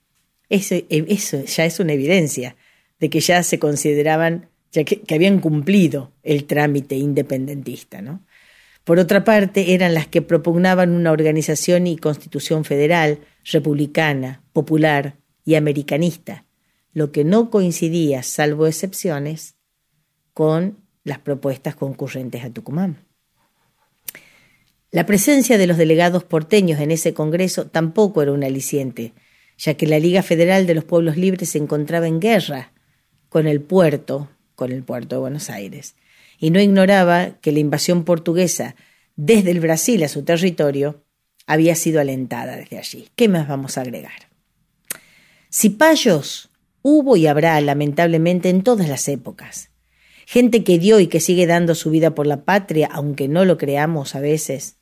eso, 0.49 0.77
eso 0.89 1.45
ya 1.45 1.67
es 1.67 1.79
una 1.79 1.93
evidencia 1.93 2.57
de 2.99 3.11
que 3.11 3.21
ya 3.21 3.43
se 3.43 3.59
consideraban, 3.59 4.49
ya 4.73 4.85
que 4.85 5.14
habían 5.14 5.41
cumplido 5.41 6.11
el 6.23 6.45
trámite 6.45 6.95
independentista, 6.95 8.01
¿no? 8.01 8.23
Por 8.87 9.01
otra 9.01 9.24
parte, 9.24 9.74
eran 9.74 9.95
las 9.95 10.07
que 10.07 10.22
propugnaban 10.22 10.93
una 10.93 11.11
organización 11.11 11.89
y 11.89 11.97
constitución 11.97 12.64
federal, 12.64 13.18
republicana, 13.43 14.45
popular 14.53 15.16
y 15.45 15.57
americanista, 15.57 16.45
lo 16.93 17.11
que 17.11 17.24
no 17.24 17.51
coincidía, 17.51 18.22
salvo 18.22 18.68
excepciones, 18.68 19.57
con 20.32 20.78
las 21.03 21.18
propuestas 21.18 21.74
concurrentes 21.74 22.45
a 22.45 22.51
Tucumán. 22.51 23.05
La 24.93 25.05
presencia 25.05 25.59
de 25.59 25.66
los 25.66 25.78
delegados 25.78 26.22
porteños 26.22 26.78
en 26.78 26.93
ese 26.93 27.12
Congreso 27.12 27.66
tampoco 27.66 28.22
era 28.22 28.30
un 28.30 28.45
aliciente, 28.45 29.14
ya 29.59 29.74
que 29.74 29.89
la 29.89 29.99
Liga 29.99 30.22
Federal 30.22 30.64
de 30.68 30.74
los 30.76 30.84
Pueblos 30.84 31.16
Libres 31.16 31.51
se 31.51 31.59
encontraba 31.59 32.07
en 32.07 32.20
guerra 32.20 32.70
con 33.30 33.49
el 33.49 33.61
puerto, 33.61 34.30
con 34.55 34.70
el 34.70 34.84
puerto 34.84 35.16
de 35.16 35.20
Buenos 35.22 35.51
Aires, 35.51 35.97
y 36.39 36.51
no 36.51 36.61
ignoraba 36.61 37.39
que 37.41 37.53
la 37.53 37.61
invasión 37.61 38.05
portuguesa 38.05 38.76
desde 39.16 39.51
el 39.51 39.61
Brasil 39.61 40.03
a 40.05 40.09
su 40.09 40.22
territorio 40.22 41.03
había 41.47 41.74
sido 41.74 42.01
alentada 42.01 42.57
desde 42.57 42.78
allí. 42.78 43.09
¿Qué 43.16 43.28
más 43.28 43.49
vamos 43.49 43.78
a 43.78 43.82
agregar? 43.82 44.28
Cipayos 45.53 46.51
hubo 46.82 47.16
y 47.16 47.26
habrá, 47.26 47.61
lamentablemente, 47.61 48.49
en 48.49 48.62
todas 48.62 48.89
las 48.89 49.09
épocas. 49.09 49.70
Gente 50.26 50.64
que 50.64 50.78
dio 50.78 51.01
y 51.01 51.07
que 51.07 51.20
sigue 51.20 51.47
dando 51.47 51.74
su 51.74 51.91
vida 51.91 52.14
por 52.14 52.26
la 52.26 52.45
patria, 52.45 52.89
aunque 52.93 53.28
no 53.28 53.45
lo 53.45 53.59
creamos 53.59 54.14
a 54.14 54.20
veces, 54.20 54.76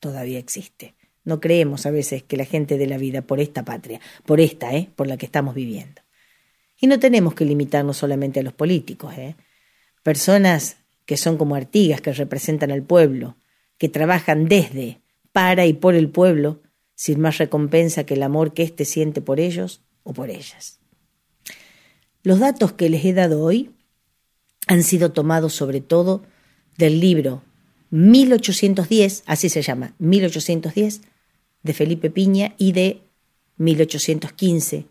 todavía 0.00 0.38
existe. 0.38 0.94
No 1.24 1.40
creemos 1.40 1.86
a 1.86 1.90
veces 1.90 2.22
que 2.22 2.36
la 2.36 2.44
gente 2.44 2.78
dé 2.78 2.86
la 2.86 2.98
vida 2.98 3.22
por 3.22 3.40
esta 3.40 3.64
patria, 3.64 4.00
por 4.26 4.40
esta, 4.40 4.74
¿eh? 4.74 4.90
por 4.96 5.06
la 5.06 5.16
que 5.16 5.26
estamos 5.26 5.54
viviendo. 5.54 6.02
Y 6.80 6.86
no 6.86 6.98
tenemos 6.98 7.34
que 7.34 7.44
limitarnos 7.44 7.96
solamente 7.96 8.40
a 8.40 8.42
los 8.42 8.54
políticos, 8.54 9.14
¿eh? 9.16 9.36
Personas 10.02 10.76
que 11.06 11.16
son 11.16 11.36
como 11.36 11.54
Artigas, 11.54 12.00
que 12.00 12.12
representan 12.12 12.70
al 12.70 12.82
pueblo, 12.82 13.36
que 13.78 13.88
trabajan 13.88 14.48
desde, 14.48 15.00
para 15.32 15.66
y 15.66 15.72
por 15.72 15.94
el 15.94 16.08
pueblo, 16.08 16.62
sin 16.94 17.20
más 17.20 17.38
recompensa 17.38 18.04
que 18.04 18.14
el 18.14 18.22
amor 18.22 18.52
que 18.52 18.62
éste 18.62 18.84
siente 18.84 19.20
por 19.20 19.40
ellos 19.40 19.82
o 20.02 20.12
por 20.12 20.30
ellas. 20.30 20.78
Los 22.22 22.38
datos 22.38 22.72
que 22.72 22.90
les 22.90 23.04
he 23.04 23.14
dado 23.14 23.42
hoy 23.42 23.70
han 24.66 24.82
sido 24.82 25.12
tomados 25.12 25.54
sobre 25.54 25.80
todo 25.80 26.22
del 26.76 27.00
libro 27.00 27.42
1810, 27.90 29.24
así 29.26 29.48
se 29.48 29.62
llama, 29.62 29.94
1810, 29.98 31.00
de 31.62 31.72
Felipe 31.72 32.10
Piña 32.10 32.54
y 32.56 32.72
de 32.72 33.00
1815, 33.56 34.86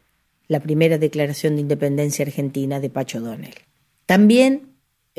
la 0.47 0.59
primera 0.59 0.97
declaración 0.97 1.55
de 1.55 1.61
independencia 1.61 2.25
argentina 2.25 2.79
de 2.79 2.89
Pacho 2.89 3.21
Donel. 3.21 3.53
También 4.05 4.69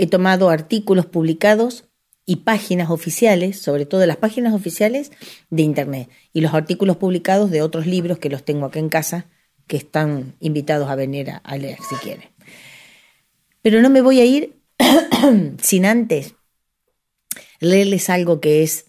he 0.00 0.06
tomado 0.06 0.48
artículos 0.48 1.04
publicados 1.04 1.84
y 2.24 2.36
páginas 2.36 2.88
oficiales, 2.88 3.60
sobre 3.60 3.84
todo 3.84 4.06
las 4.06 4.16
páginas 4.16 4.54
oficiales 4.54 5.12
de 5.50 5.62
Internet 5.62 6.08
y 6.32 6.40
los 6.40 6.54
artículos 6.54 6.96
publicados 6.96 7.50
de 7.50 7.60
otros 7.60 7.86
libros 7.86 8.18
que 8.18 8.30
los 8.30 8.42
tengo 8.42 8.64
acá 8.64 8.78
en 8.78 8.88
casa, 8.88 9.26
que 9.66 9.76
están 9.76 10.36
invitados 10.40 10.88
a 10.88 10.94
venir 10.94 11.32
a, 11.42 11.58
leer 11.58 11.78
si 11.86 11.96
quieren. 11.96 12.30
Pero 13.60 13.82
no 13.82 13.90
me 13.90 14.00
voy 14.00 14.20
a 14.20 14.24
ir 14.24 14.56
sin 15.60 15.84
antes 15.84 16.34
leerles 17.58 18.08
algo 18.08 18.40
que 18.40 18.62
es 18.62 18.86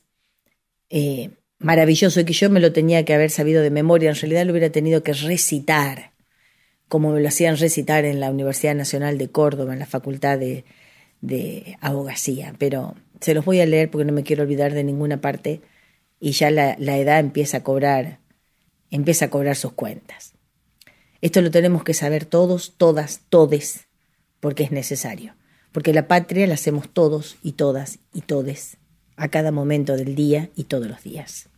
eh, 0.89 1.32
maravilloso 1.59 2.22
y 2.22 2.24
que 2.24 2.32
yo 2.32 2.49
me 2.49 2.62
lo 2.62 2.72
tenía 2.72 3.03
que 3.03 3.14
haber 3.14 3.32
sabido 3.32 3.62
de 3.62 3.70
memoria. 3.70 4.12
En 4.12 4.16
realidad 4.16 4.45
lo 4.45 4.53
hubiera 4.53 4.70
tenido 4.70 5.03
que 5.03 5.12
recitar, 5.12 6.14
como 6.88 7.12
me 7.12 7.20
lo 7.20 7.28
hacían 7.28 7.57
recitar 7.57 8.05
en 8.05 8.22
la 8.22 8.32
Universidad 8.32 8.76
Nacional 8.76 9.18
de 9.18 9.30
Córdoba, 9.30 9.74
en 9.74 9.80
la 9.80 9.86
Facultad 9.86 10.39
de, 10.39 10.64
de 11.22 11.78
Abogacía. 11.80 12.53
Pero 12.57 12.95
se 13.22 13.34
los 13.34 13.45
voy 13.45 13.61
a 13.61 13.65
leer 13.65 13.89
porque 13.89 14.05
no 14.05 14.13
me 14.13 14.24
quiero 14.24 14.43
olvidar 14.43 14.74
de 14.74 14.84
ninguna 14.84 15.22
parte 15.22 15.61
y 16.19 16.32
ya 16.32 16.51
la, 16.51 16.74
edad 16.74 17.19
empieza 17.19 17.57
a 17.57 17.63
cobrar, 17.63 18.19
empieza 18.89 19.26
a 19.26 19.30
cobrar 19.30 19.55
sus 19.55 19.74
cuentas. 19.74 20.34
Esto 21.22 21.41
lo 21.41 21.51
tenemos 21.51 21.84
que 21.84 21.93
saber 21.93 22.26
todos, 22.26 22.76
todas, 22.78 23.22
todes, 23.30 23.88
porque 24.39 24.63
es 24.63 24.72
necesario. 24.72 25.36
Porque 25.72 25.93
la 25.93 26.07
patria 26.07 26.47
la 26.47 26.55
hacemos 26.55 26.89
todos 26.93 27.38
y 27.41 27.53
todas 27.53 27.99
y 28.13 28.22
todes, 28.22 28.78
a 29.15 29.30
cada 29.30 29.51
momento 29.51 29.95
del 29.95 30.15
día 30.15 30.49
y 30.55 30.65
todos 30.65 30.88
los 30.88 31.03
días. 31.03 31.49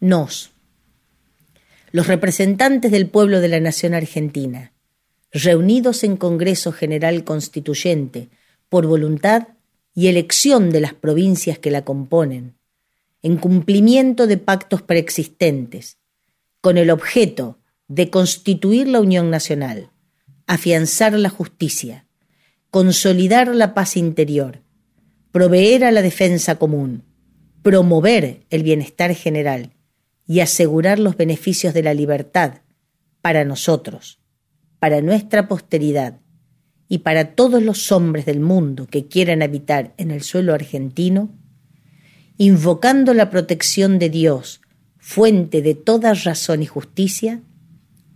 Nos, 0.00 0.52
los 1.92 2.06
representantes 2.06 2.90
del 2.90 3.08
pueblo 3.08 3.40
de 3.40 3.48
la 3.48 3.60
nación 3.60 3.94
argentina, 3.94 4.72
reunidos 5.32 6.04
en 6.04 6.16
Congreso 6.16 6.72
General 6.72 7.24
Constituyente 7.24 8.28
por 8.68 8.86
voluntad 8.86 9.48
y 9.94 10.08
elección 10.08 10.70
de 10.70 10.80
las 10.80 10.94
provincias 10.94 11.58
que 11.58 11.70
la 11.70 11.84
componen, 11.84 12.56
en 13.22 13.36
cumplimiento 13.36 14.26
de 14.26 14.38
pactos 14.38 14.82
preexistentes, 14.82 15.98
con 16.60 16.78
el 16.78 16.90
objeto 16.90 17.58
de 17.88 18.10
constituir 18.10 18.88
la 18.88 19.00
Unión 19.00 19.30
Nacional, 19.30 19.90
afianzar 20.46 21.12
la 21.12 21.28
justicia, 21.28 22.06
consolidar 22.70 23.54
la 23.54 23.74
paz 23.74 23.96
interior, 23.96 24.62
proveer 25.32 25.84
a 25.84 25.90
la 25.90 26.02
defensa 26.02 26.56
común, 26.56 27.04
promover 27.62 28.46
el 28.50 28.62
bienestar 28.62 29.14
general 29.14 29.72
y 30.26 30.40
asegurar 30.40 30.98
los 30.98 31.16
beneficios 31.16 31.74
de 31.74 31.82
la 31.82 31.94
libertad 31.94 32.62
para 33.20 33.44
nosotros, 33.44 34.19
para 34.80 35.02
nuestra 35.02 35.46
posteridad 35.46 36.18
y 36.88 36.98
para 36.98 37.36
todos 37.36 37.62
los 37.62 37.92
hombres 37.92 38.26
del 38.26 38.40
mundo 38.40 38.86
que 38.86 39.06
quieran 39.06 39.42
habitar 39.42 39.94
en 39.96 40.10
el 40.10 40.22
suelo 40.22 40.54
argentino, 40.54 41.30
invocando 42.36 43.14
la 43.14 43.30
protección 43.30 44.00
de 44.00 44.08
Dios, 44.08 44.60
fuente 44.98 45.62
de 45.62 45.74
toda 45.76 46.14
razón 46.14 46.62
y 46.62 46.66
justicia, 46.66 47.42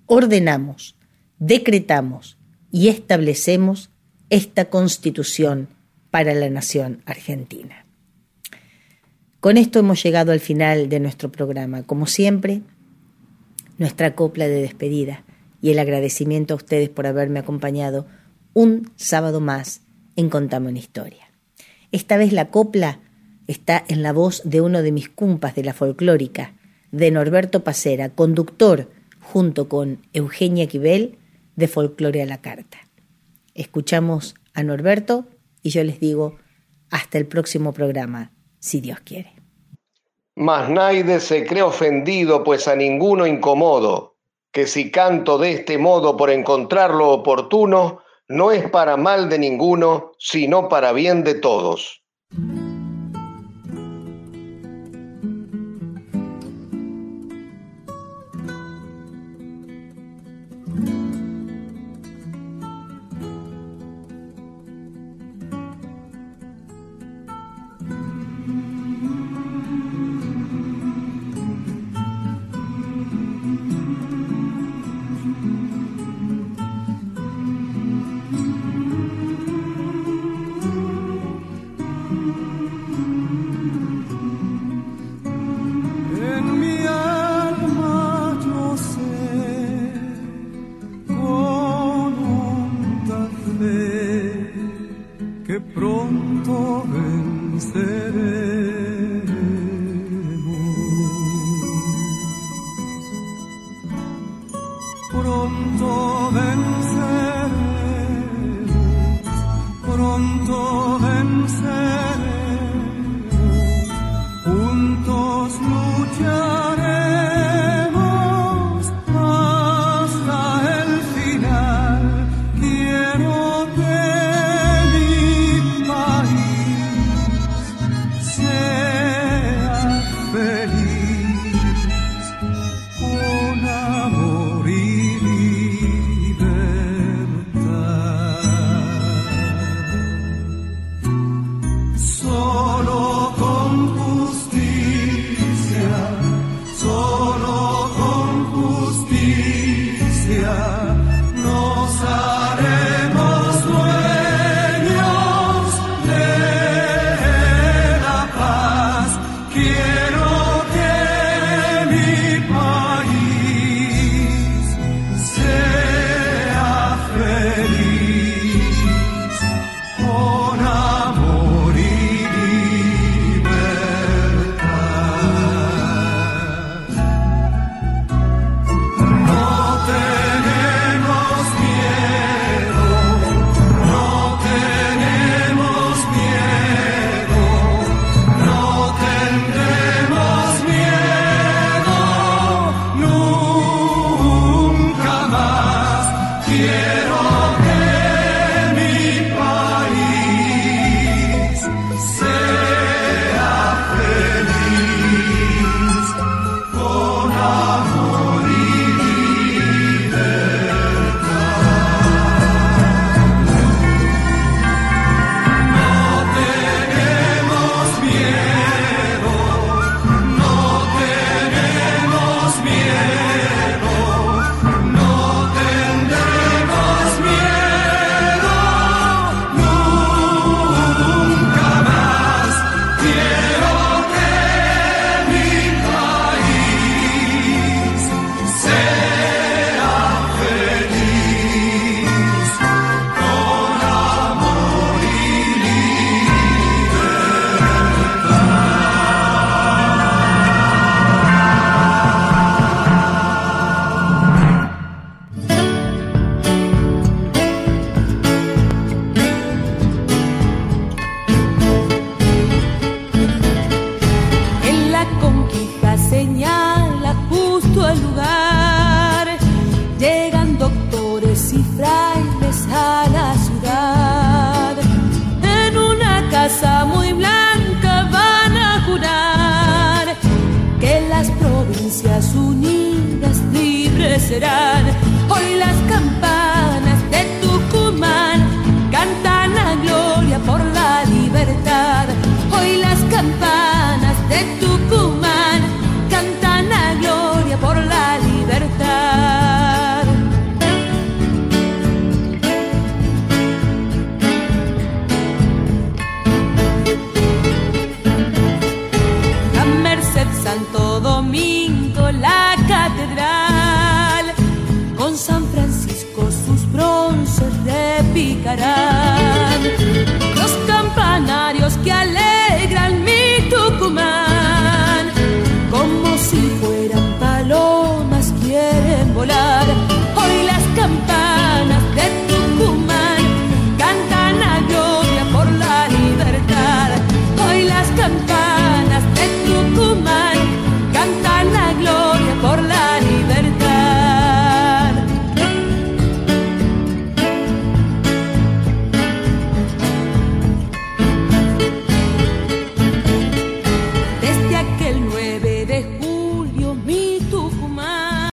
ordenamos, 0.06 0.96
decretamos 1.38 2.38
y 2.72 2.88
establecemos 2.88 3.90
esta 4.30 4.64
constitución 4.64 5.68
para 6.10 6.34
la 6.34 6.48
nación 6.48 7.02
argentina. 7.06 7.86
Con 9.38 9.58
esto 9.58 9.78
hemos 9.78 10.02
llegado 10.02 10.32
al 10.32 10.40
final 10.40 10.88
de 10.88 10.98
nuestro 10.98 11.30
programa. 11.30 11.82
Como 11.82 12.06
siempre, 12.06 12.62
nuestra 13.76 14.14
copla 14.14 14.48
de 14.48 14.62
despedida 14.62 15.22
y 15.64 15.70
el 15.70 15.78
agradecimiento 15.78 16.52
a 16.52 16.56
ustedes 16.58 16.90
por 16.90 17.06
haberme 17.06 17.38
acompañado 17.38 18.04
un 18.52 18.92
sábado 18.96 19.40
más 19.40 19.80
en 20.14 20.28
Contame 20.28 20.68
una 20.68 20.78
historia. 20.78 21.32
Esta 21.90 22.18
vez 22.18 22.34
la 22.34 22.50
copla 22.50 23.00
está 23.46 23.82
en 23.88 24.02
la 24.02 24.12
voz 24.12 24.42
de 24.44 24.60
uno 24.60 24.82
de 24.82 24.92
mis 24.92 25.08
cumpas 25.08 25.54
de 25.54 25.64
la 25.64 25.72
folclórica, 25.72 26.52
de 26.92 27.10
Norberto 27.10 27.64
Pacera, 27.64 28.10
conductor 28.10 28.90
junto 29.22 29.70
con 29.70 30.06
Eugenia 30.12 30.66
Quibel 30.66 31.16
de 31.56 31.66
Folclore 31.66 32.20
a 32.20 32.26
la 32.26 32.42
Carta. 32.42 32.76
Escuchamos 33.54 34.34
a 34.52 34.62
Norberto 34.64 35.24
y 35.62 35.70
yo 35.70 35.82
les 35.82 35.98
digo 35.98 36.36
hasta 36.90 37.16
el 37.16 37.24
próximo 37.24 37.72
programa, 37.72 38.32
si 38.58 38.82
Dios 38.82 39.00
quiere. 39.00 39.32
Mas 40.36 40.68
nadie 40.68 41.20
se 41.20 41.46
cree 41.46 41.62
ofendido, 41.62 42.44
pues 42.44 42.68
a 42.68 42.76
ninguno 42.76 43.26
incomodo, 43.26 44.13
que 44.54 44.68
si 44.68 44.92
canto 44.92 45.36
de 45.36 45.50
este 45.50 45.78
modo 45.78 46.16
por 46.16 46.30
encontrar 46.30 46.94
lo 46.94 47.10
oportuno, 47.10 47.98
no 48.28 48.52
es 48.52 48.70
para 48.70 48.96
mal 48.96 49.28
de 49.28 49.40
ninguno, 49.40 50.12
sino 50.18 50.68
para 50.68 50.92
bien 50.92 51.24
de 51.24 51.34
todos. 51.34 52.04